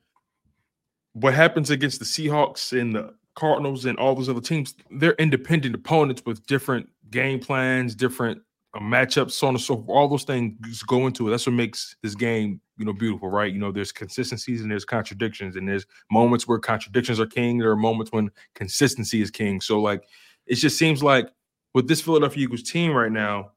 What 1.14 1.35
happens 1.35 1.70
against 1.70 1.98
the 1.98 2.04
Seahawks 2.04 2.78
and 2.78 2.94
the 2.94 3.14
Cardinals 3.35 3.85
and 3.85 3.98
all 3.98 4.14
those 4.14 4.28
other 4.28 4.40
teams, 4.40 4.74
they're 4.90 5.14
independent 5.14 5.74
opponents 5.74 6.22
with 6.26 6.46
different 6.46 6.88
game 7.11 7.38
plans, 7.38 7.94
different 7.94 8.42
uh, 8.74 8.80
matchup, 8.80 9.30
so 9.30 9.46
on 9.48 9.54
and 9.54 9.62
so 9.62 9.76
forth. 9.76 9.88
All 9.88 10.08
those 10.08 10.24
things 10.24 10.82
go 10.82 11.06
into 11.06 11.28
it. 11.28 11.30
That's 11.30 11.46
what 11.46 11.54
makes 11.54 11.96
this 12.02 12.14
game, 12.14 12.61
you 12.78 12.85
know, 12.85 12.92
beautiful, 12.92 13.28
right? 13.28 13.52
You 13.52 13.58
know, 13.58 13.72
there's 13.72 13.92
consistencies 13.92 14.62
and 14.62 14.70
there's 14.70 14.85
contradictions, 14.85 15.56
and 15.56 15.68
there's 15.68 15.87
moments 16.11 16.48
where 16.48 16.58
contradictions 16.58 17.20
are 17.20 17.26
king. 17.26 17.58
There 17.58 17.70
are 17.70 17.76
moments 17.76 18.12
when 18.12 18.30
consistency 18.54 19.20
is 19.20 19.30
king. 19.30 19.61
So, 19.61 19.80
like, 19.80 20.04
it 20.46 20.56
just 20.56 20.78
seems 20.78 21.02
like 21.02 21.28
with 21.74 21.88
this 21.88 22.00
Philadelphia 22.00 22.44
Eagles 22.44 22.62
team 22.62 22.92
right 22.92 23.12
now, 23.12 23.52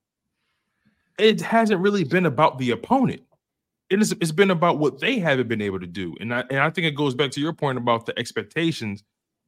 it 1.17 1.41
hasn't 1.41 1.81
really 1.81 2.03
been 2.03 2.25
about 2.25 2.57
the 2.57 2.71
opponent. 2.71 3.21
It 3.89 4.01
is, 4.01 4.11
it's 4.13 4.31
been 4.31 4.51
about 4.51 4.79
what 4.79 4.99
they 4.99 5.19
haven't 5.19 5.47
been 5.47 5.61
able 5.61 5.79
to 5.79 5.87
do, 5.87 6.15
and 6.19 6.33
I 6.33 6.43
and 6.49 6.59
I 6.59 6.69
think 6.71 6.87
it 6.87 6.95
goes 6.95 7.13
back 7.13 7.31
to 7.31 7.39
your 7.39 7.53
point 7.53 7.77
about 7.77 8.05
the 8.05 8.17
expectations, 8.17 9.03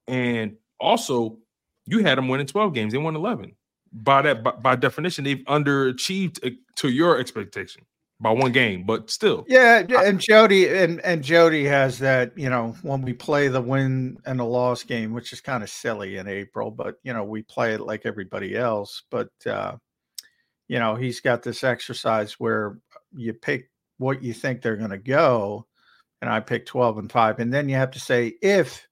and 0.08 0.56
also 0.80 1.40
you 1.86 2.04
had 2.04 2.18
them 2.18 2.28
winning 2.28 2.46
twelve 2.46 2.74
games, 2.74 2.94
they 2.94 3.00
won 3.00 3.16
eleven. 3.16 3.56
By 3.92 4.22
that, 4.24 4.44
by, 4.44 4.52
by 4.52 4.76
definition, 4.76 5.24
they've 5.24 5.44
underachieved 5.46 6.46
uh, 6.46 6.56
to 6.76 6.90
your 6.90 7.20
expectation 7.20 7.84
by 8.20 8.32
one 8.32 8.52
game, 8.52 8.84
but 8.84 9.10
still, 9.10 9.46
Yeah, 9.48 9.84
and 10.04 10.20
Jody 10.20 10.68
and 10.68 11.00
and 11.02 11.24
Jody 11.24 11.66
has 11.66 12.00
that. 12.00 12.38
You 12.38 12.50
know, 12.50 12.76
when 12.82 13.02
we 13.02 13.14
play 13.14 13.48
the 13.48 13.62
win 13.62 14.18
and 14.26 14.40
the 14.40 14.46
loss 14.46 14.84
game, 14.84 15.14
which 15.14 15.34
is 15.34 15.42
kind 15.42 15.64
of 15.64 15.70
silly 15.70 16.18
in 16.18 16.28
April, 16.28 16.72
but 16.72 16.96
you 17.04 17.14
know 17.14 17.24
we 17.24 17.44
play 17.44 17.74
it 17.74 17.82
like 17.82 18.06
everybody 18.06 18.56
else. 18.56 19.04
But 19.12 19.30
uh, 19.46 19.76
you 20.68 20.80
know, 20.80 20.96
he's 20.96 21.20
got 21.20 21.44
this 21.44 21.64
exercise 21.64 22.34
where 22.40 22.80
you 23.16 23.34
pick 23.34 23.70
what 23.98 24.24
you 24.24 24.34
think 24.34 24.62
they're 24.62 24.78
going 24.78 24.90
to 24.90 24.98
go, 24.98 25.68
and 26.22 26.30
I 26.30 26.40
pick 26.40 26.66
twelve 26.66 26.98
and 26.98 27.12
five, 27.12 27.40
and 27.40 27.54
then 27.54 27.70
you 27.70 27.76
have 27.76 27.92
to 27.92 28.00
say 28.00 28.34
if 28.42 28.87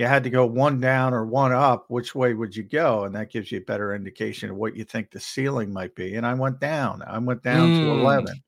you 0.00 0.06
had 0.06 0.24
to 0.24 0.30
go 0.30 0.46
one 0.46 0.80
down 0.80 1.14
or 1.14 1.26
one 1.26 1.52
up, 1.52 1.84
which 1.88 2.14
way 2.14 2.34
would 2.34 2.56
you 2.56 2.62
go? 2.64 3.04
And 3.04 3.14
that 3.14 3.30
gives 3.30 3.52
you 3.52 3.58
a 3.58 3.62
better 3.62 3.94
indication 3.94 4.50
of 4.50 4.56
what 4.56 4.74
you 4.74 4.84
think 4.84 5.10
the 5.10 5.20
ceiling 5.20 5.72
might 5.72 5.94
be. 5.94 6.16
And 6.16 6.26
I 6.26 6.34
went 6.34 6.58
down. 6.58 7.02
I 7.06 7.18
went 7.18 7.42
down 7.42 7.72
to 7.74 7.86
Mm. 7.86 8.00
eleven 8.00 8.42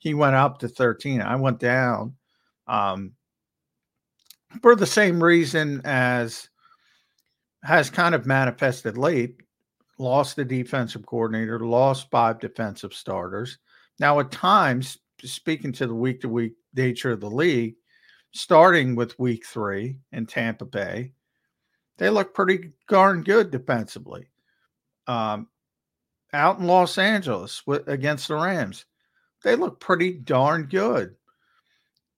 he 0.00 0.14
went 0.14 0.34
up 0.34 0.58
to 0.58 0.68
13 0.68 1.20
i 1.20 1.36
went 1.36 1.60
down 1.60 2.14
um, 2.66 3.12
for 4.60 4.74
the 4.74 4.86
same 4.86 5.22
reason 5.22 5.80
as 5.84 6.48
has 7.62 7.88
kind 7.88 8.14
of 8.14 8.26
manifested 8.26 8.98
late 8.98 9.36
lost 9.98 10.34
the 10.34 10.44
defensive 10.44 11.06
coordinator 11.06 11.60
lost 11.60 12.10
five 12.10 12.40
defensive 12.40 12.92
starters 12.92 13.58
now 14.00 14.18
at 14.18 14.32
times 14.32 14.98
speaking 15.22 15.72
to 15.72 15.86
the 15.86 15.94
week 15.94 16.20
to 16.20 16.28
week 16.28 16.54
nature 16.74 17.12
of 17.12 17.20
the 17.20 17.30
league 17.30 17.74
starting 18.32 18.94
with 18.94 19.18
week 19.18 19.44
three 19.46 19.98
in 20.12 20.26
Tampa 20.26 20.64
Bay, 20.64 21.12
they 21.98 22.10
look 22.10 22.34
pretty 22.34 22.72
darn 22.88 23.22
good 23.22 23.50
defensively. 23.50 24.28
Um, 25.06 25.48
out 26.32 26.58
in 26.58 26.66
Los 26.66 26.96
Angeles 26.98 27.66
with, 27.66 27.88
against 27.88 28.28
the 28.28 28.36
Rams, 28.36 28.86
they 29.42 29.56
look 29.56 29.80
pretty 29.80 30.12
darn 30.12 30.64
good. 30.64 31.14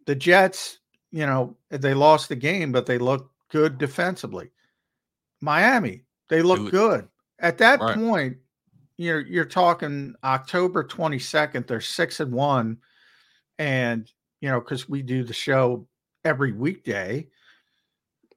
The 0.06 0.14
Jets, 0.14 0.78
you 1.10 1.26
know, 1.26 1.56
they 1.70 1.94
lost 1.94 2.28
the 2.28 2.36
game, 2.36 2.72
but 2.72 2.86
they 2.86 2.98
look 2.98 3.30
good 3.50 3.78
defensively. 3.78 4.50
Miami, 5.40 6.04
they 6.28 6.42
look, 6.42 6.70
good. 6.70 7.08
At 7.38 7.58
that 7.58 7.80
right. 7.80 7.96
point, 7.96 8.36
you're 8.96 9.20
you're 9.20 9.44
talking 9.44 10.14
October 10.22 10.84
22nd, 10.84 11.66
they're 11.66 11.80
six 11.80 12.20
and 12.20 12.32
one. 12.32 12.78
And, 13.58 14.10
you 14.40 14.48
know, 14.48 14.60
because 14.60 14.88
we 14.88 15.02
do 15.02 15.24
the 15.24 15.32
show 15.32 15.86
every 16.24 16.52
weekday. 16.52 17.28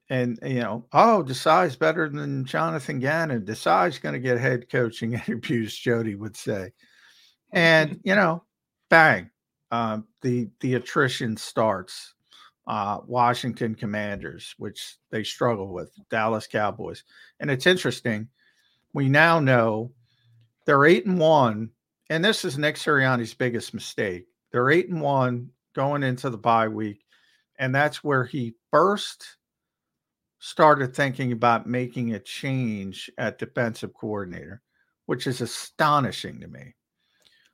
And 0.08 0.38
you 0.42 0.60
know, 0.60 0.86
oh, 0.92 1.24
Desai's 1.26 1.76
better 1.76 2.08
than 2.08 2.44
Jonathan 2.44 3.00
Gannon. 3.00 3.44
Desai's 3.44 3.98
going 3.98 4.12
to 4.12 4.20
get 4.20 4.38
head 4.38 4.70
coaching 4.70 5.12
interviews, 5.26 5.76
Jody 5.76 6.14
would 6.14 6.36
say. 6.36 6.72
And 7.52 8.00
you 8.04 8.14
know, 8.14 8.44
bang, 8.88 9.30
uh, 9.70 10.00
the 10.22 10.48
the 10.60 10.74
attrition 10.74 11.36
starts. 11.36 12.12
Uh, 12.68 12.98
Washington 13.06 13.76
Commanders, 13.76 14.52
which 14.58 14.96
they 15.12 15.22
struggle 15.22 15.72
with, 15.72 15.88
Dallas 16.10 16.48
Cowboys, 16.48 17.04
and 17.38 17.48
it's 17.48 17.64
interesting. 17.64 18.26
We 18.92 19.08
now 19.08 19.38
know 19.38 19.92
they're 20.64 20.84
eight 20.84 21.06
and 21.06 21.20
one, 21.20 21.70
and 22.10 22.24
this 22.24 22.44
is 22.44 22.58
Nick 22.58 22.74
Sirianni's 22.74 23.34
biggest 23.34 23.72
mistake. 23.72 24.26
They're 24.50 24.70
eight 24.70 24.88
and 24.88 25.00
one 25.00 25.50
going 25.76 26.02
into 26.02 26.28
the 26.28 26.38
bye 26.38 26.66
week, 26.66 27.04
and 27.58 27.74
that's 27.74 28.04
where 28.04 28.24
he 28.24 28.54
first 28.70 29.36
started 30.38 30.94
thinking 30.94 31.32
about 31.32 31.66
making 31.66 32.14
a 32.14 32.18
change 32.18 33.10
at 33.18 33.38
defensive 33.38 33.92
coordinator, 33.94 34.62
which 35.06 35.26
is 35.26 35.40
astonishing 35.40 36.40
to 36.40 36.48
me. 36.48 36.74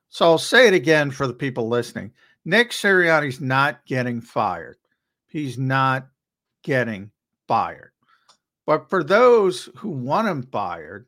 So 0.09 0.25
I'll 0.25 0.37
say 0.37 0.67
it 0.67 0.73
again 0.73 1.09
for 1.09 1.25
the 1.25 1.33
people 1.33 1.67
listening. 1.67 2.11
Nick 2.45 2.71
Sirianni's 2.71 3.41
not 3.41 3.85
getting 3.85 4.21
fired. 4.21 4.77
He's 5.27 5.57
not 5.57 6.07
getting 6.63 7.09
fired. 7.47 7.91
But 8.65 8.89
for 8.89 9.03
those 9.03 9.69
who 9.77 9.89
want 9.89 10.27
him 10.27 10.43
fired, 10.43 11.07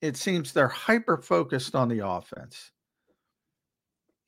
it 0.00 0.16
seems 0.16 0.52
they're 0.52 0.68
hyper 0.68 1.18
focused 1.18 1.74
on 1.74 1.88
the 1.88 2.06
offense. 2.06 2.70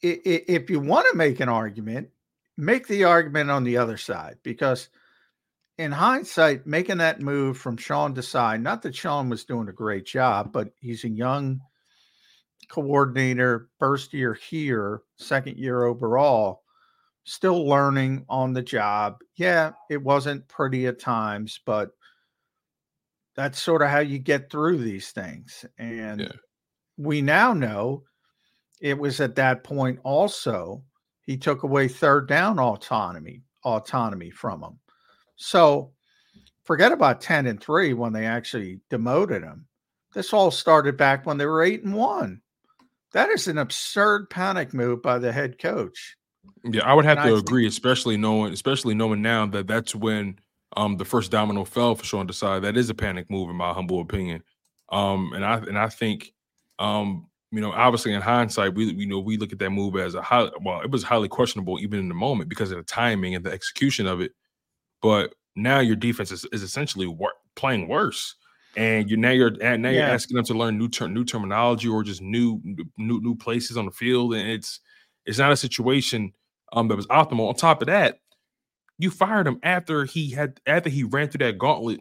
If 0.03 0.69
you 0.69 0.81
want 0.81 1.07
to 1.11 1.17
make 1.17 1.41
an 1.41 1.49
argument, 1.49 2.09
make 2.61 2.87
the 2.87 3.05
argument 3.05 3.51
on 3.51 3.65
the 3.65 3.77
other 3.77 3.97
side 3.97 4.37
because 4.43 4.89
in 5.79 5.93
hindsight, 5.93 6.67
making 6.67 6.99
that 6.99 7.23
move 7.23 7.57
from 7.57 7.77
Sean 7.77 8.15
Desai, 8.15 8.61
not 8.61 8.83
that 8.83 8.95
Sean 8.95 9.31
was 9.31 9.45
doing 9.45 9.69
a 9.69 9.73
great 9.73 10.05
job, 10.05 10.53
but 10.53 10.71
he's 10.81 11.05
a 11.05 11.09
young 11.09 11.61
coordinator, 12.69 13.69
first 13.79 14.13
year 14.13 14.35
here, 14.35 15.01
second 15.17 15.57
year 15.57 15.85
overall, 15.85 16.63
still 17.25 17.67
learning 17.67 18.27
on 18.29 18.53
the 18.53 18.63
job. 18.63 19.21
Yeah, 19.37 19.73
it 19.89 20.03
wasn't 20.03 20.47
pretty 20.49 20.87
at 20.87 20.99
times, 20.99 21.61
but 21.65 21.93
that's 23.35 23.61
sort 23.61 23.81
of 23.81 23.89
how 23.89 24.01
you 24.01 24.19
get 24.19 24.51
through 24.51 24.79
these 24.79 25.13
things. 25.13 25.65
And 25.79 26.21
yeah. 26.21 26.33
we 26.99 27.23
now 27.23 27.55
know 27.55 28.03
it 28.83 28.99
was 28.99 29.21
at 29.21 29.37
that 29.37 29.65
point 29.65 29.99
also 30.05 30.83
he 31.31 31.37
took 31.37 31.63
away 31.63 31.87
third 31.87 32.27
down 32.27 32.59
autonomy 32.59 33.41
autonomy 33.63 34.31
from 34.31 34.65
him. 34.65 34.81
So 35.37 35.93
forget 36.65 36.91
about 36.91 37.21
10 37.21 37.47
and 37.47 37.61
3 37.61 37.93
when 37.93 38.13
they 38.13 38.27
actually 38.27 38.81
demoted 38.91 39.45
him. 39.45 39.69
This 40.13 40.33
all 40.33 40.51
started 40.51 40.97
back 40.97 41.27
when 41.27 41.39
they 41.39 41.47
were 41.47 41.63
8 41.63 41.85
and 41.85 41.95
1. 41.95 42.43
That 43.13 43.29
is 43.29 43.47
an 43.47 43.59
absurd 43.59 44.29
panic 44.29 44.75
move 44.75 45.03
by 45.03 45.21
the 45.21 45.31
head 45.31 45.61
coach. 45.61 46.17
Yeah, 46.65 46.83
I 46.85 46.95
would 46.95 47.05
have 47.05 47.19
and 47.19 47.29
to 47.29 47.37
I 47.37 47.39
agree, 47.39 47.63
think- 47.63 47.75
especially 47.75 48.17
knowing, 48.17 48.53
especially 48.53 48.95
knowing 48.95 49.23
now 49.23 49.47
that 49.47 49.69
that's 49.69 49.95
when 49.95 50.37
um, 50.77 50.97
the 50.97 51.05
first 51.05 51.31
domino 51.31 51.65
fell 51.65 51.95
for 51.95 52.05
Sean 52.05 52.27
Desai. 52.27 52.61
That 52.61 52.77
is 52.77 52.91
a 52.91 52.95
panic 52.95 53.31
move, 53.31 53.51
in 53.51 53.57
my 53.57 53.73
humble 53.73 54.01
opinion. 54.01 54.43
Um, 54.89 55.33
and 55.33 55.45
I 55.45 55.59
and 55.59 55.79
I 55.79 55.91
think, 55.91 56.33
um, 56.81 57.29
you 57.53 57.61
know, 57.61 57.73
obviously 57.73 58.13
in 58.13 58.21
hindsight, 58.21 58.75
we 58.75 58.85
you 58.85 59.07
know 59.07 59.19
we 59.19 59.37
look 59.37 59.53
at 59.53 59.59
that 59.59 59.71
move 59.71 59.97
as 59.97 60.15
a 60.15 60.23
high. 60.23 60.49
Well, 60.63 60.81
it 60.83 60.91
was 60.91 61.03
highly 61.03 61.29
questionable 61.29 61.81
even 61.81 61.99
in 61.99 62.09
the 62.09 62.15
moment 62.15 62.49
because 62.49 62.71
of 62.71 62.79
the 62.79 62.85
timing 62.85 63.35
and 63.35 63.45
the 63.45 63.53
execution 63.53 64.07
of 64.07 64.21
it. 64.21 64.33
But 65.03 65.35
now 65.57 65.81
your 65.81 65.97
defense 65.97 66.31
is, 66.31 66.47
is 66.53 66.63
essentially 66.63 67.07
wor- 67.07 67.35
playing 67.57 67.89
worse 67.89 68.37
and 68.77 69.11
you 69.11 69.17
now 69.17 69.31
you're 69.31 69.51
now 69.51 69.75
yeah. 69.75 69.91
you're 69.91 70.03
asking 70.05 70.37
them 70.37 70.45
to 70.45 70.55
learn 70.55 70.79
new 70.79 70.89
ter- 70.89 71.09
new 71.09 71.25
terminology 71.25 71.89
or 71.89 72.03
just 72.03 72.23
new 72.23 72.61
new 72.97 73.21
new 73.21 73.35
places 73.35 73.77
on 73.77 73.87
the 73.87 73.91
field, 73.91 74.35
and 74.35 74.49
it's 74.49 74.81
it's 75.27 75.39
not 75.39 75.53
a 75.53 75.57
situation 75.57 76.33
um 76.73 76.89
that 76.89 76.97
was 76.97 77.07
optimal. 77.09 77.49
On 77.49 77.55
top 77.55 77.83
of 77.83 77.87
that, 77.89 78.21
you 78.99 79.11
fired 79.11 79.47
him 79.47 79.59
after 79.63 80.05
he 80.05 80.31
had 80.31 80.61
after 80.67 80.89
he 80.89 81.03
ran 81.03 81.29
through 81.29 81.45
that 81.47 81.59
gauntlet 81.59 82.01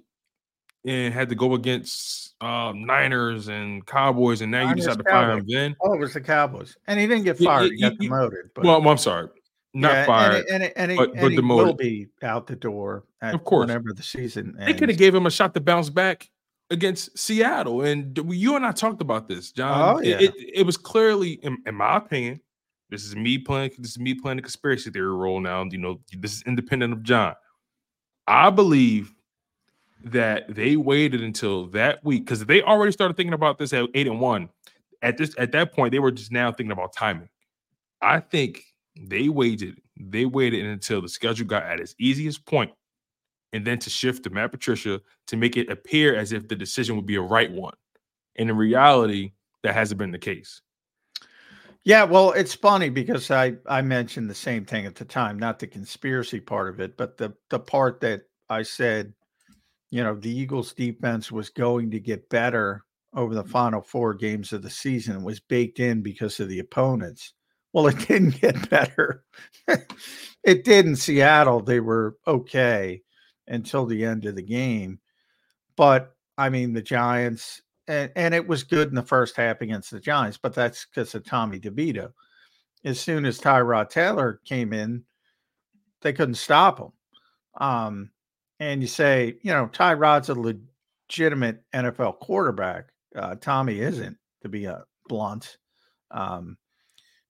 and 0.86 1.14
had 1.14 1.30
to 1.30 1.36
go 1.36 1.54
against 1.54 2.36
um, 2.42 2.86
Niners 2.86 3.48
and 3.48 3.86
Cowboys, 3.86 4.42
and 4.42 4.52
now 4.52 4.66
Niners, 4.66 4.70
you 4.70 4.76
decided 4.76 5.04
to 5.04 5.10
fire 5.10 5.32
him 5.32 5.46
then. 5.48 5.76
Oh, 5.82 5.94
it 5.94 6.00
was 6.00 6.14
the 6.14 6.22
Cowboys, 6.22 6.78
and 6.88 7.00
he 7.00 7.08
didn't 7.08 7.24
get 7.24 7.38
fired; 7.38 7.72
he 7.72 7.82
got 7.82 7.98
demoted. 7.98 8.52
But. 8.56 8.64
Well, 8.64 8.88
I'm 8.88 8.98
sorry, 8.98 9.30
not 9.74 9.92
yeah, 9.92 10.06
fired, 10.06 10.46
and, 10.48 10.64
and, 10.64 10.74
and, 10.76 10.98
but, 10.98 11.12
and 11.12 11.22
but 11.22 11.32
he 11.32 11.36
demoted. 11.36 11.68
will 11.68 11.74
be 11.74 12.08
out 12.24 12.48
the 12.48 12.56
door. 12.56 13.04
of 13.22 13.44
course, 13.44 13.68
whenever 13.68 13.94
the 13.94 14.04
season. 14.04 14.56
Ends. 14.60 14.66
They 14.66 14.74
could 14.74 14.90
have 14.90 14.98
gave 14.98 15.14
him 15.14 15.26
a 15.26 15.32
shot 15.32 15.54
to 15.54 15.60
bounce 15.60 15.90
back 15.90 16.30
against 16.70 17.18
Seattle. 17.18 17.82
And 17.82 18.18
you 18.28 18.56
and 18.56 18.66
I 18.66 18.72
talked 18.72 19.02
about 19.02 19.28
this, 19.28 19.52
John. 19.52 19.98
Oh, 19.98 20.02
yeah. 20.02 20.18
it, 20.20 20.36
it, 20.36 20.50
it 20.56 20.66
was 20.66 20.78
clearly, 20.78 21.34
in, 21.34 21.58
in, 21.66 21.76
my 21.76 21.98
opinion, 21.98 22.42
this 22.90 23.06
is 23.06 23.16
me 23.16 23.38
playing. 23.38 23.72
This 23.78 23.92
is 23.92 24.00
me 24.00 24.14
playing 24.14 24.40
a 24.40 24.42
conspiracy 24.42 24.90
theory 24.90 25.14
role 25.14 25.40
now. 25.40 25.64
You 25.70 25.78
know, 25.78 26.00
this 26.18 26.34
is 26.34 26.44
independent 26.44 26.94
of 26.94 27.04
John. 27.04 27.36
I 28.28 28.50
believe 28.50 29.14
that 30.04 30.54
they 30.54 30.76
waited 30.76 31.22
until 31.22 31.68
that 31.68 32.04
week 32.04 32.26
because 32.26 32.46
they 32.46 32.62
already 32.62 32.92
started 32.92 33.18
thinking 33.18 33.34
about 33.34 33.58
this 33.58 33.74
at 33.74 33.90
eight 33.94 34.08
and 34.08 34.20
one. 34.20 34.50
At 35.02 35.18
this, 35.18 35.34
at 35.38 35.52
that 35.54 35.74
point, 35.74 35.92
they 35.92 36.00
were 36.00 36.12
just 36.12 36.32
now 36.32 36.52
thinking 36.52 36.72
about 36.72 36.94
timing. 36.94 37.30
I 38.02 38.20
think 38.20 38.64
they 39.00 39.30
waited. 39.30 39.82
They 39.98 40.26
waited 40.26 40.66
until 40.66 41.02
the 41.02 41.10
schedule 41.10 41.48
got 41.48 41.64
at 41.64 41.80
its 41.80 41.96
easiest 42.00 42.46
point 42.46 42.72
and 43.54 43.66
then 43.66 43.80
to 43.80 43.90
shift 43.90 44.24
to 44.24 44.30
Matt 44.30 44.52
Patricia 44.52 45.02
to 45.28 45.38
make 45.38 45.58
it 45.58 45.70
appear 45.70 46.16
as 46.16 46.32
if 46.32 46.48
the 46.48 46.56
decision 46.56 46.96
would 46.96 47.06
be 47.06 47.16
a 47.16 47.22
right 47.22 47.52
one. 47.52 47.74
And 48.36 48.50
in 48.50 48.58
reality, 48.58 49.34
that 49.64 49.74
hasn't 49.74 49.98
been 49.98 50.12
the 50.12 50.20
case. 50.20 50.62
Yeah, 51.84 52.04
well, 52.04 52.34
it's 52.34 52.54
funny 52.54 52.90
because 52.90 53.32
I 53.32 53.56
I 53.66 53.82
mentioned 53.82 54.30
the 54.30 54.36
same 54.36 54.66
thing 54.66 54.86
at 54.86 54.96
the 54.96 55.06
time, 55.06 55.40
not 55.40 55.60
the 55.60 55.68
conspiracy 55.68 56.40
part 56.40 56.70
of 56.70 56.80
it, 56.80 56.98
but 56.98 57.18
the 57.18 57.34
the 57.50 57.60
part 57.60 58.02
that 58.02 58.24
I 58.50 58.64
said, 58.64 59.14
you 59.92 60.04
know, 60.04 60.16
the 60.16 60.32
Eagles 60.32 60.74
defense 60.74 61.32
was 61.32 61.50
going 61.50 61.92
to 61.92 62.00
get 62.00 62.30
better 62.30 62.84
over 63.16 63.34
the 63.34 63.44
final 63.44 63.82
four 63.82 64.14
games 64.14 64.54
of 64.54 64.62
the 64.62 64.70
season 64.70 65.18
it 65.18 65.24
was 65.24 65.40
baked 65.40 65.80
in 65.80 66.02
because 66.02 66.40
of 66.40 66.48
the 66.48 66.60
opponents. 66.60 67.34
Well, 67.74 67.88
it 67.88 67.98
didn't 68.08 68.42
get 68.42 68.70
better. 68.70 69.24
it 69.68 70.64
did 70.64 70.86
in 70.86 70.96
Seattle. 70.96 71.62
They 71.62 71.80
were 71.80 72.18
okay 72.28 73.02
until 73.48 73.86
the 73.86 74.06
end 74.06 74.26
of 74.26 74.36
the 74.36 74.44
game. 74.44 75.00
But 75.76 76.14
I 76.38 76.50
mean, 76.50 76.74
the 76.74 76.82
Giants, 76.82 77.62
and, 77.88 78.12
and 78.16 78.34
it 78.34 78.48
was 78.48 78.64
good 78.64 78.90
in 78.90 78.96
the 78.96 79.02
first 79.02 79.36
half 79.36 79.62
against 79.62 79.92
the 79.92 80.00
Giants, 80.00 80.38
but 80.38 80.54
that's 80.54 80.86
because 80.86 81.16
of 81.16 81.26
Tommy 81.26 81.60
DeVito. 81.60 82.12
As 82.86 83.00
soon 83.00 83.26
as 83.26 83.40
Tyrod 83.40 83.90
Taylor 83.90 84.40
came 84.46 84.72
in, 84.72 85.04
they 86.02 86.14
couldn't 86.14 86.36
stop 86.36 86.80
him. 86.80 86.92
Um, 87.60 88.12
and 88.60 88.82
you 88.82 88.88
say, 88.88 89.38
you 89.42 89.52
know, 89.52 89.68
Tyrod's 89.68 90.30
a 90.30 90.36
legitimate 90.36 91.64
NFL 91.74 92.20
quarterback. 92.20 92.90
Uh, 93.16 93.36
Tommy 93.36 93.80
isn't, 93.80 94.18
to 94.42 94.50
be 94.50 94.66
a 94.66 94.84
blunt. 95.08 95.58
Um, 96.12 96.58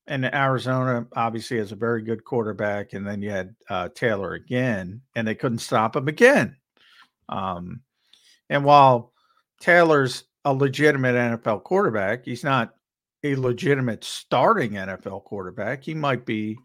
and 0.08 0.26
Arizona 0.26 1.06
obviously 1.16 1.58
has 1.58 1.72
a 1.72 1.76
very 1.76 2.02
good 2.02 2.24
quarterback, 2.24 2.94
and 2.94 3.06
then 3.06 3.22
you 3.22 3.30
had 3.30 3.56
uh, 3.70 3.90
Taylor 3.90 4.34
again, 4.34 5.02
and 5.16 5.28
they 5.28 5.36
couldn't 5.36 5.60
stop 5.60 5.96
him 5.96 6.08
again. 6.08 6.58
Um, 7.30 7.82
and 8.50 8.66
while 8.66 9.14
Taylor's 9.62 10.24
a 10.46 10.54
legitimate 10.54 11.14
NFL 11.14 11.64
quarterback, 11.64 12.26
he's 12.26 12.44
not 12.44 12.74
a 13.24 13.36
legitimate 13.36 14.04
starting 14.04 14.72
NFL 14.72 15.26
quarterback. 15.26 15.84
He 15.84 15.94
might 15.94 16.26
be 16.26 16.58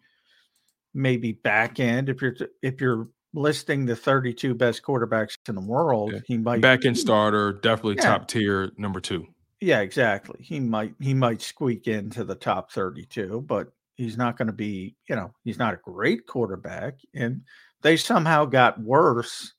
maybe 0.95 1.33
back 1.33 1.79
end 1.79 2.09
if 2.09 2.21
you're 2.21 2.35
if 2.63 2.81
you're 2.81 3.09
listing 3.35 3.85
the 3.85 3.95
32 3.95 4.55
best 4.55 4.81
quarterbacks 4.81 5.37
in 5.47 5.55
the 5.55 5.61
world. 5.61 6.13
Yeah. 6.13 6.19
He 6.25 6.37
might 6.37 6.61
back 6.61 6.85
in 6.85 6.95
starter, 6.95 7.53
definitely 7.53 7.95
yeah. 7.97 8.03
top 8.03 8.27
tier 8.27 8.71
number 8.77 8.99
two. 8.99 9.27
Yeah, 9.61 9.81
exactly. 9.81 10.39
He 10.41 10.59
might 10.59 10.93
he 10.99 11.13
might 11.13 11.41
squeak 11.41 11.87
into 11.87 12.23
the 12.23 12.35
top 12.35 12.71
32, 12.71 13.41
but 13.47 13.67
he's 13.95 14.17
not 14.17 14.37
going 14.37 14.47
to 14.47 14.53
be, 14.53 14.95
you 15.09 15.15
know, 15.15 15.33
he's 15.43 15.57
not 15.57 15.73
a 15.73 15.79
great 15.83 16.27
quarterback. 16.27 16.95
And 17.13 17.41
they 17.81 17.97
somehow 17.97 18.45
got 18.45 18.79
worse. 18.79 19.53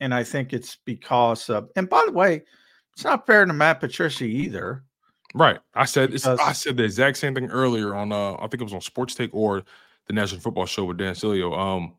And 0.00 0.14
I 0.14 0.24
think 0.24 0.52
it's 0.52 0.78
because 0.84 1.50
of, 1.50 1.68
and 1.76 1.88
by 1.88 2.04
the 2.06 2.12
way, 2.12 2.42
it's 2.94 3.04
not 3.04 3.26
fair 3.26 3.44
to 3.44 3.52
Matt 3.52 3.80
Patricia 3.80 4.24
either. 4.24 4.84
Right. 5.34 5.58
I 5.74 5.84
said 5.84 6.12
it's, 6.12 6.26
I 6.26 6.52
said 6.52 6.76
the 6.76 6.84
exact 6.84 7.16
same 7.18 7.34
thing 7.34 7.50
earlier 7.50 7.94
on 7.94 8.12
uh 8.12 8.34
I 8.34 8.48
think 8.48 8.60
it 8.60 8.64
was 8.64 8.74
on 8.74 8.80
Sports 8.80 9.14
Take 9.14 9.30
or 9.32 9.62
the 10.06 10.12
National 10.12 10.40
Football 10.40 10.66
Show 10.66 10.84
with 10.84 10.96
Dan 10.96 11.14
Sileo. 11.14 11.56
Um 11.56 11.94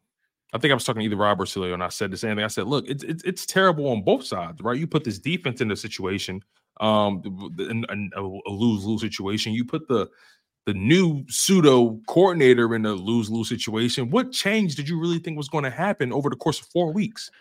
I 0.54 0.58
think 0.58 0.72
I 0.72 0.74
was 0.74 0.84
talking 0.84 1.00
to 1.00 1.06
either 1.06 1.16
Rob 1.16 1.40
or 1.40 1.46
Sileo, 1.46 1.74
and 1.74 1.84
I 1.84 1.90
said 1.90 2.12
the 2.12 2.18
same 2.18 2.36
thing. 2.36 2.44
I 2.44 2.48
said, 2.48 2.68
look, 2.68 2.86
it's 2.88 3.04
it's, 3.04 3.24
it's 3.24 3.46
terrible 3.46 3.88
on 3.88 4.04
both 4.04 4.26
sides, 4.26 4.62
right? 4.62 4.78
You 4.78 4.88
put 4.88 5.04
this 5.04 5.20
defense 5.20 5.62
in 5.62 5.72
a 5.72 5.76
situation, 5.76 6.44
um, 6.80 7.22
in, 7.58 7.86
in 7.90 8.12
a 8.16 8.22
lose 8.22 8.84
lose 8.84 9.02
situation. 9.02 9.54
You 9.54 9.66
put 9.66 9.88
the 9.88 10.10
the 10.66 10.74
new 10.74 11.26
pseudo 11.28 12.00
coordinator 12.08 12.76
in 12.76 12.86
a 12.86 12.94
lose 12.94 13.30
lose 13.30 13.50
situation. 13.50 14.10
What 14.10 14.32
change 14.32 14.76
did 14.76 14.90
you 14.90 15.00
really 15.00 15.20
think 15.20 15.38
was 15.38 15.50
going 15.50 15.64
to 15.64 15.72
happen 15.72 16.12
over 16.14 16.30
the 16.30 16.36
course 16.36 16.60
of 16.60 16.68
four 16.68 16.92
weeks? 16.92 17.32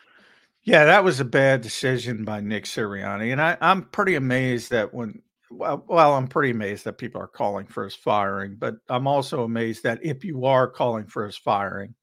Yeah, 0.63 0.85
that 0.85 1.05
was 1.05 1.21
a 1.21 1.25
bad 1.25 1.63
decision 1.63 2.25
by 2.25 2.41
Nick 2.41 2.65
Sirianni, 2.65 3.33
and 3.33 3.41
I, 3.41 3.57
I'm 3.61 3.83
pretty 3.83 4.15
amazed 4.15 4.71
that 4.71 4.95
when 4.95 5.21
well, 5.51 6.15
I'm 6.15 6.29
pretty 6.29 6.51
amazed 6.51 6.85
that 6.85 6.99
people 6.99 7.21
are 7.21 7.27
calling 7.27 7.67
for 7.67 7.83
his 7.83 7.95
firing, 7.95 8.57
but 8.57 8.77
I'm 8.89 9.09
also 9.09 9.43
amazed 9.43 9.83
that 9.83 9.99
if 10.01 10.25
you 10.25 10.45
are 10.45 10.69
calling 10.69 11.07
for 11.07 11.27
his 11.27 11.37
firing, 11.37 11.95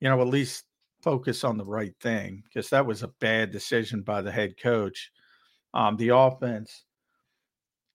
you 0.00 0.08
know, 0.08 0.20
at 0.20 0.26
least 0.28 0.64
focus 1.02 1.44
on 1.44 1.56
the 1.56 1.64
right 1.64 1.94
thing 2.00 2.42
because 2.44 2.70
that 2.70 2.84
was 2.84 3.02
a 3.02 3.08
bad 3.20 3.50
decision 3.50 4.02
by 4.02 4.20
the 4.20 4.32
head 4.32 4.54
coach. 4.60 5.10
Um, 5.72 5.96
the 5.96 6.08
offense, 6.08 6.84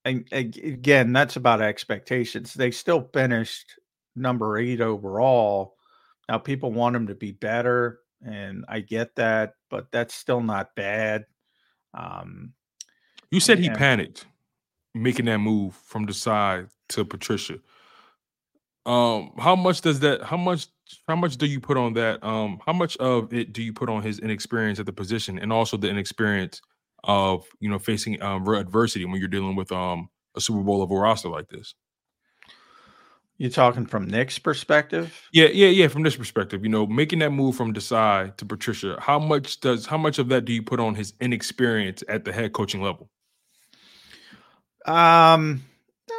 and 0.06 0.26
again, 0.32 1.12
that's 1.12 1.36
about 1.36 1.62
expectations. 1.62 2.54
They 2.54 2.72
still 2.72 3.10
finished 3.14 3.74
number 4.16 4.58
eight 4.58 4.80
overall. 4.80 5.76
Now, 6.30 6.38
people 6.38 6.72
want 6.72 6.94
them 6.94 7.08
to 7.08 7.16
be 7.16 7.32
better, 7.32 8.00
and 8.26 8.66
I 8.68 8.80
get 8.80 9.16
that, 9.16 9.56
but 9.70 9.92
that's 9.92 10.16
still 10.16 10.42
not 10.42 10.76
bad. 10.76 11.26
Um, 11.94 12.54
you 13.32 13.40
said 13.40 13.60
he 13.60 13.70
panicked 13.70 14.26
making 14.94 15.26
that 15.26 15.40
move 15.40 15.76
from 15.76 16.08
Desai 16.08 16.70
to 16.90 17.06
Patricia. 17.06 17.60
Um, 18.86 19.32
how 19.38 19.56
much 19.56 19.82
does 19.82 20.00
that? 20.00 20.24
How 20.24 20.38
much? 20.38 20.68
How 21.08 21.16
much 21.16 21.38
do 21.38 21.46
you 21.46 21.60
put 21.60 21.78
on 21.78 21.94
that? 21.94 22.24
Um, 22.24 22.60
how 22.66 22.74
much 22.74 22.98
of 22.98 23.34
it 23.34 23.54
do 23.54 23.64
you 23.64 23.74
put 23.74 23.90
on 23.90 24.04
his 24.04 24.20
inexperience 24.20 24.80
at 24.80 24.86
the 24.86 24.94
position, 24.94 25.40
and 25.40 25.52
also 25.52 25.78
the 25.78 25.90
inexperience 25.90 26.62
of 27.04 27.46
you 27.60 27.70
know 27.70 27.80
facing 27.80 28.22
um, 28.22 28.48
adversity 28.48 29.06
when 29.06 29.20
you're 29.20 29.28
dealing 29.28 29.56
with 29.56 29.72
um 29.72 30.10
a 30.36 30.42
Super 30.42 30.62
Bowl 30.62 30.80
level 30.80 31.00
roster 31.00 31.30
like 31.30 31.50
this? 31.50 31.76
You're 33.38 33.52
talking 33.52 33.86
from 33.86 34.08
Nick's 34.08 34.40
perspective? 34.40 35.28
Yeah, 35.34 35.48
yeah, 35.48 35.68
yeah. 35.68 35.90
From 35.90 36.04
this 36.04 36.16
perspective, 36.16 36.64
you 36.64 36.70
know, 36.70 36.86
making 36.86 37.20
that 37.20 37.32
move 37.32 37.58
from 37.58 37.74
Desai 37.74 38.36
to 38.38 38.46
Patricia, 38.46 38.98
how 39.00 39.20
much 39.20 39.60
does 39.60 39.86
how 39.86 39.98
much 39.98 40.20
of 40.20 40.30
that 40.30 40.46
do 40.46 40.54
you 40.54 40.64
put 40.64 40.80
on 40.80 40.96
his 40.96 41.14
inexperience 41.20 42.02
at 42.08 42.24
the 42.24 42.32
head 42.32 42.54
coaching 42.54 42.82
level? 42.82 43.10
Um, 44.86 45.64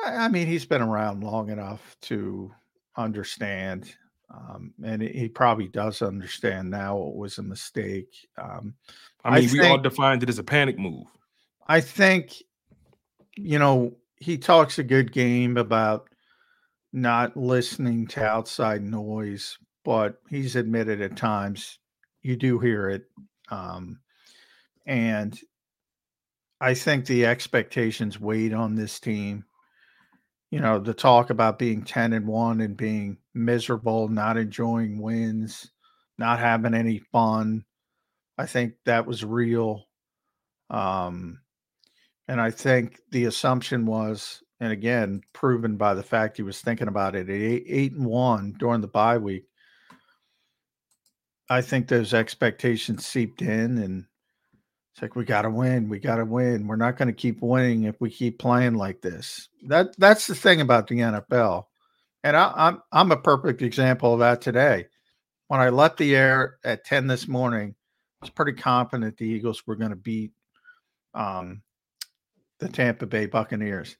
I 0.04 0.28
mean, 0.28 0.46
he's 0.46 0.66
been 0.66 0.82
around 0.82 1.22
long 1.24 1.50
enough 1.50 1.96
to 2.02 2.52
understand, 2.96 3.94
um, 4.30 4.74
and 4.84 5.02
he 5.02 5.28
probably 5.28 5.68
does 5.68 6.02
understand 6.02 6.70
now 6.70 6.98
it 6.98 7.14
was 7.14 7.38
a 7.38 7.42
mistake. 7.42 8.28
Um, 8.36 8.74
I 9.24 9.40
mean, 9.40 9.48
I 9.48 9.52
we 9.52 9.60
all 9.60 9.78
defined 9.78 10.22
it 10.22 10.28
as 10.28 10.38
a 10.38 10.44
panic 10.44 10.78
move. 10.78 11.06
I 11.66 11.80
think, 11.80 12.34
you 13.36 13.58
know, 13.58 13.96
he 14.16 14.38
talks 14.38 14.78
a 14.78 14.84
good 14.84 15.12
game 15.12 15.56
about 15.56 16.08
not 16.92 17.36
listening 17.36 18.06
to 18.08 18.24
outside 18.24 18.82
noise, 18.82 19.58
but 19.84 20.20
he's 20.28 20.56
admitted 20.56 21.00
at 21.00 21.16
times 21.16 21.78
you 22.22 22.36
do 22.36 22.58
hear 22.58 22.90
it. 22.90 23.04
Um, 23.50 24.00
and 24.86 25.38
I 26.60 26.74
think 26.74 27.06
the 27.06 27.26
expectations 27.26 28.20
weighed 28.20 28.52
on 28.52 28.74
this 28.74 28.98
team. 29.00 29.44
You 30.50 30.60
know, 30.60 30.78
the 30.78 30.94
talk 30.94 31.30
about 31.30 31.58
being 31.58 31.82
10 31.82 32.12
and 32.12 32.26
1 32.26 32.60
and 32.60 32.76
being 32.76 33.18
miserable, 33.34 34.08
not 34.08 34.36
enjoying 34.36 35.00
wins, 35.00 35.70
not 36.18 36.38
having 36.38 36.74
any 36.74 36.98
fun. 36.98 37.64
I 38.38 38.46
think 38.46 38.74
that 38.84 39.06
was 39.06 39.24
real. 39.24 39.86
Um, 40.70 41.40
and 42.28 42.40
I 42.40 42.50
think 42.50 43.00
the 43.10 43.24
assumption 43.24 43.86
was, 43.86 44.42
and 44.60 44.72
again, 44.72 45.22
proven 45.32 45.76
by 45.76 45.94
the 45.94 46.02
fact 46.02 46.36
he 46.36 46.42
was 46.42 46.60
thinking 46.60 46.88
about 46.88 47.14
it 47.14 47.28
at 47.28 47.34
eight, 47.34 47.64
eight 47.68 47.92
and 47.92 48.06
one 48.06 48.54
during 48.58 48.80
the 48.80 48.88
bye 48.88 49.18
week. 49.18 49.44
I 51.48 51.60
think 51.60 51.86
those 51.86 52.12
expectations 52.12 53.06
seeped 53.06 53.42
in 53.42 53.78
and 53.78 54.06
it's 54.96 55.02
like 55.02 55.14
we 55.14 55.26
got 55.26 55.42
to 55.42 55.50
win. 55.50 55.90
We 55.90 55.98
got 55.98 56.16
to 56.16 56.24
win. 56.24 56.66
We're 56.66 56.76
not 56.76 56.96
going 56.96 57.08
to 57.08 57.14
keep 57.14 57.42
winning 57.42 57.84
if 57.84 58.00
we 58.00 58.08
keep 58.08 58.38
playing 58.38 58.76
like 58.76 59.02
this. 59.02 59.50
That 59.66 59.88
that's 59.98 60.26
the 60.26 60.34
thing 60.34 60.62
about 60.62 60.86
the 60.86 61.00
NFL, 61.00 61.64
and 62.24 62.34
I, 62.34 62.50
I'm 62.56 62.82
I'm 62.90 63.12
a 63.12 63.18
perfect 63.18 63.60
example 63.60 64.14
of 64.14 64.20
that 64.20 64.40
today. 64.40 64.86
When 65.48 65.60
I 65.60 65.68
left 65.68 65.98
the 65.98 66.16
air 66.16 66.56
at 66.64 66.86
ten 66.86 67.08
this 67.08 67.28
morning, 67.28 67.74
I 68.22 68.24
was 68.24 68.30
pretty 68.30 68.54
confident 68.54 69.18
the 69.18 69.26
Eagles 69.26 69.66
were 69.66 69.76
going 69.76 69.90
to 69.90 69.96
beat 69.96 70.32
um, 71.12 71.60
the 72.58 72.70
Tampa 72.70 73.04
Bay 73.04 73.26
Buccaneers. 73.26 73.98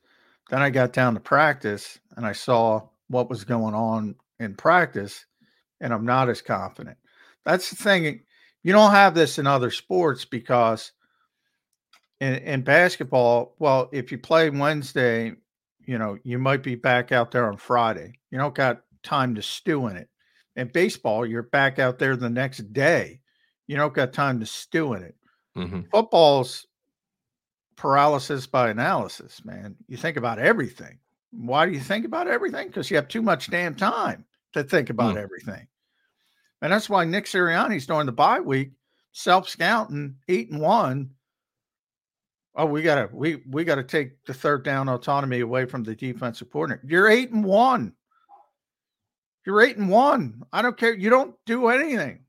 Then 0.49 0.63
I 0.63 0.71
got 0.71 0.95
down 0.95 1.13
to 1.13 1.21
practice 1.21 1.99
and 2.17 2.25
I 2.25 2.33
saw 2.33 2.89
what 3.09 3.29
was 3.29 3.45
going 3.45 3.75
on 3.75 4.15
in 4.41 4.55
practice, 4.55 5.27
and 5.79 5.93
I'm 5.93 6.07
not 6.07 6.31
as 6.31 6.41
confident. 6.41 6.97
That's 7.45 7.69
the 7.69 7.77
thing 7.77 8.23
you 8.67 8.73
don't 8.73 8.91
have 8.91 9.15
this 9.15 9.39
in 9.39 9.47
other 9.47 9.71
sports 9.71 10.25
because 10.25 10.91
in, 12.21 12.35
in 12.35 12.63
basketball, 12.63 13.55
well, 13.61 13.89
if 13.93 14.11
you 14.11 14.19
play 14.19 14.51
Wednesday, 14.51 15.35
you 15.87 15.99
know, 15.99 16.19
you 16.25 16.37
might 16.37 16.65
be 16.65 16.75
back 16.75 17.13
out 17.13 17.31
there 17.31 17.47
on 17.47 17.59
Friday. 17.59 18.19
You 18.33 18.39
don't 18.39 18.57
got 18.57 18.83
time 19.05 19.37
to 19.37 19.43
stew 19.43 19.87
in 19.87 19.95
it. 19.95 20.09
In 20.57 20.67
baseball, 20.67 21.25
you're 21.25 21.45
back 21.45 21.79
out 21.79 22.01
there 22.01 22.17
the 22.17 22.29
next 22.29 22.73
day. 22.73 23.21
You 23.69 23.77
don't 23.77 23.95
got 23.95 24.13
time 24.13 24.41
to 24.41 24.47
stew 24.47 24.95
in 24.95 25.05
it. 25.05 25.15
Mm-hmm. 25.57 25.83
Football's 25.93 26.67
paralysis 27.77 28.49
by 28.49 28.71
analysis, 28.71 29.45
man. 29.45 29.77
You 29.87 29.97
think 29.97 30.17
about 30.17 30.41
everything. 30.41 30.99
Why 31.31 31.67
do 31.67 31.73
you 31.73 31.79
think 31.79 32.05
about 32.05 32.27
everything? 32.27 32.67
Because 32.67 32.91
you 32.91 32.97
have 32.97 33.07
too 33.07 33.23
much 33.23 33.49
damn 33.49 33.77
time 33.77 34.25
to 34.55 34.65
think 34.65 34.91
about 34.91 35.15
mm. 35.15 35.23
everything. 35.23 35.69
And 36.63 36.73
that's 36.73 36.89
why 36.89 37.05
Nick 37.05 37.27
Sirianni's 37.27 37.87
during 37.87 38.07
the 38.07 38.13
bye 38.13 38.41
week, 38.41 38.73
self 39.13 39.49
scouting, 39.49 40.17
eight 40.29 40.51
and 40.51 40.61
one. 40.61 41.11
Oh, 42.55 42.65
we 42.65 42.81
gotta 42.83 43.11
we 43.13 43.43
we 43.51 43.65
gotta 43.65 43.85
take 43.85 44.25
the 44.25 44.33
third 44.33 44.65
down 44.65 44.89
autonomy 44.89 45.41
away 45.41 45.67
from 45.67 45.83
the 45.83 45.95
defensive 45.95 46.51
coordinator. 46.51 46.87
You're 46.87 47.09
eight 47.09 47.31
and 47.31 47.45
one. 47.45 47.93
You're 49.45 49.61
eight 49.61 49.77
and 49.77 49.91
one. 49.91 50.43
I 50.53 50.63
don't 50.63 50.77
care. 50.77 50.95
You 50.95 51.11
don't 51.11 51.35
do 51.45 51.69
anything. 51.69 52.21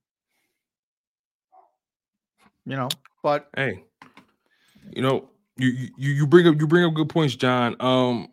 You 2.65 2.75
know, 2.75 2.89
but 3.23 3.47
hey, 3.55 3.85
you 4.91 5.01
know, 5.01 5.29
you 5.55 5.89
you 5.97 6.11
you 6.11 6.27
bring 6.27 6.45
up 6.47 6.59
you 6.59 6.67
bring 6.67 6.83
up 6.83 6.93
good 6.93 7.07
points, 7.07 7.35
John. 7.35 7.77
Um, 7.79 8.27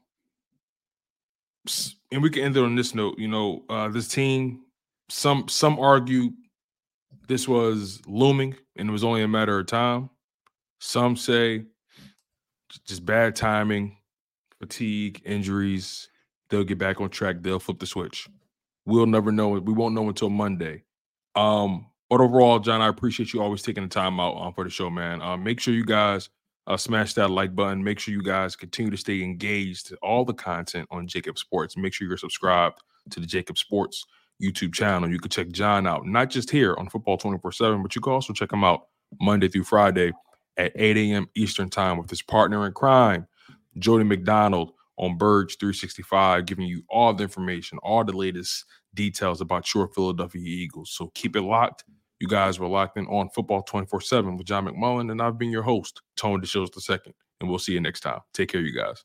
and 2.11 2.23
we 2.23 2.31
can 2.31 2.43
end 2.43 2.57
it 2.57 2.65
on 2.65 2.75
this 2.75 2.95
note. 2.97 3.19
You 3.19 3.29
know, 3.29 3.63
uh, 3.69 3.89
this 3.89 4.09
team 4.09 4.64
some 5.09 5.49
some 5.49 5.79
argue 5.79 6.31
this 7.29 7.49
was 7.49 8.01
looming 8.07 8.55
and 8.77 8.89
it 8.89 8.93
was 8.93 9.05
only 9.05 9.23
a 9.23 9.29
matter 9.29 9.59
of 9.59 9.67
time. 9.67 10.11
Some 10.81 11.17
say 11.17 11.65
just 12.87 13.07
bad 13.07 13.37
timing, 13.37 13.97
fatigue, 14.59 15.23
injuries. 15.25 16.09
They'll 16.51 16.65
get 16.65 16.79
back 16.79 17.01
on 17.01 17.09
track. 17.11 17.37
They'll 17.41 17.61
flip 17.61 17.79
the 17.79 17.87
switch. 17.87 18.29
We'll 18.87 19.07
never 19.07 19.33
know. 19.33 19.51
We 19.51 19.73
won't 19.73 19.95
know 19.95 20.09
until 20.09 20.31
Monday. 20.31 20.85
Um, 21.35 21.87
but 22.11 22.21
overall, 22.21 22.59
John, 22.59 22.83
I 22.83 22.89
appreciate 22.89 23.33
you 23.33 23.43
always 23.43 23.63
taking 23.63 23.83
the 23.83 23.89
time 23.89 24.21
out 24.21 24.37
um, 24.37 24.53
for 24.53 24.65
the 24.65 24.71
show, 24.71 24.91
man. 24.91 25.23
Um, 25.23 25.43
make 25.43 25.59
sure 25.59 25.73
you 25.73 25.85
guys 25.85 26.29
uh, 26.67 26.77
smash 26.77 27.15
that 27.15 27.31
like 27.31 27.55
button. 27.55 27.83
Make 27.83 27.99
sure 27.99 28.13
you 28.13 28.23
guys 28.23 28.57
continue 28.57 28.91
to 28.91 28.97
stay 28.97 29.23
engaged 29.23 29.87
to 29.87 29.97
all 29.97 30.25
the 30.25 30.35
content 30.35 30.87
on 30.91 31.09
JAKIB 31.09 31.39
Sports. 31.39 31.77
Make 31.77 31.95
sure 31.95 32.07
you're 32.07 32.17
subscribed 32.17 32.83
to 33.11 33.21
the 33.21 33.27
JAKIB 33.27 33.57
Sports 33.57 34.05
YouTube 34.43 34.75
channel. 34.75 35.11
You 35.11 35.19
can 35.19 35.31
check 35.31 35.51
John 35.51 35.87
out, 35.87 36.07
not 36.07 36.31
just 36.31 36.51
here 36.51 36.75
on 36.79 36.89
Football 36.89 37.19
24 37.19 37.53
7, 37.53 37.83
but 37.83 37.95
you 37.95 38.01
can 38.01 38.13
also 38.13 38.33
check 38.33 38.53
him 38.53 38.65
out 38.65 38.87
Monday 39.21 39.49
through 39.49 39.65
Friday 39.65 40.13
at 40.57 40.73
8 40.75 40.97
a.m. 40.97 41.29
Eastern 41.35 41.71
Time 41.71 41.99
with 41.99 42.11
his 42.11 42.23
partner 42.23 42.67
in 42.67 42.73
crime, 42.73 43.27
Jody 43.79 44.05
McDonald 44.05 44.73
on 44.97 45.19
Birds 45.19 45.57
365, 45.57 46.47
giving 46.47 46.67
you 46.67 46.83
all 46.89 47.13
the 47.13 47.25
information, 47.25 47.79
all 47.83 48.05
the 48.05 48.17
latest 48.17 48.65
details 48.95 49.41
about 49.41 49.73
your 49.75 49.89
Philadelphia 49.89 50.43
Eagles. 50.43 50.93
So 50.93 51.11
keep 51.15 51.35
it 51.37 51.43
locked. 51.43 51.85
You 52.21 52.29
guys 52.29 52.61
were 52.61 52.69
locked 52.69 52.97
in 52.97 53.07
on 53.07 53.29
Football 53.31 53.63
24 53.63 54.01
7 54.01 54.37
with 54.37 54.47
John 54.47 54.67
McMullen, 54.67 55.11
and 55.11 55.21
I've 55.21 55.39
been 55.39 55.51
your 55.51 55.63
host, 55.63 56.03
Tone 56.17 56.41
DeShields 56.41 56.91
II. 56.91 57.13
And 57.41 57.51
we'll 57.51 57.59
see 57.59 57.73
you 57.73 57.81
next 57.81 58.01
time. 58.01 58.21
Take 58.33 58.51
care, 58.51 58.61
you 58.61 58.73
guys. 58.73 59.05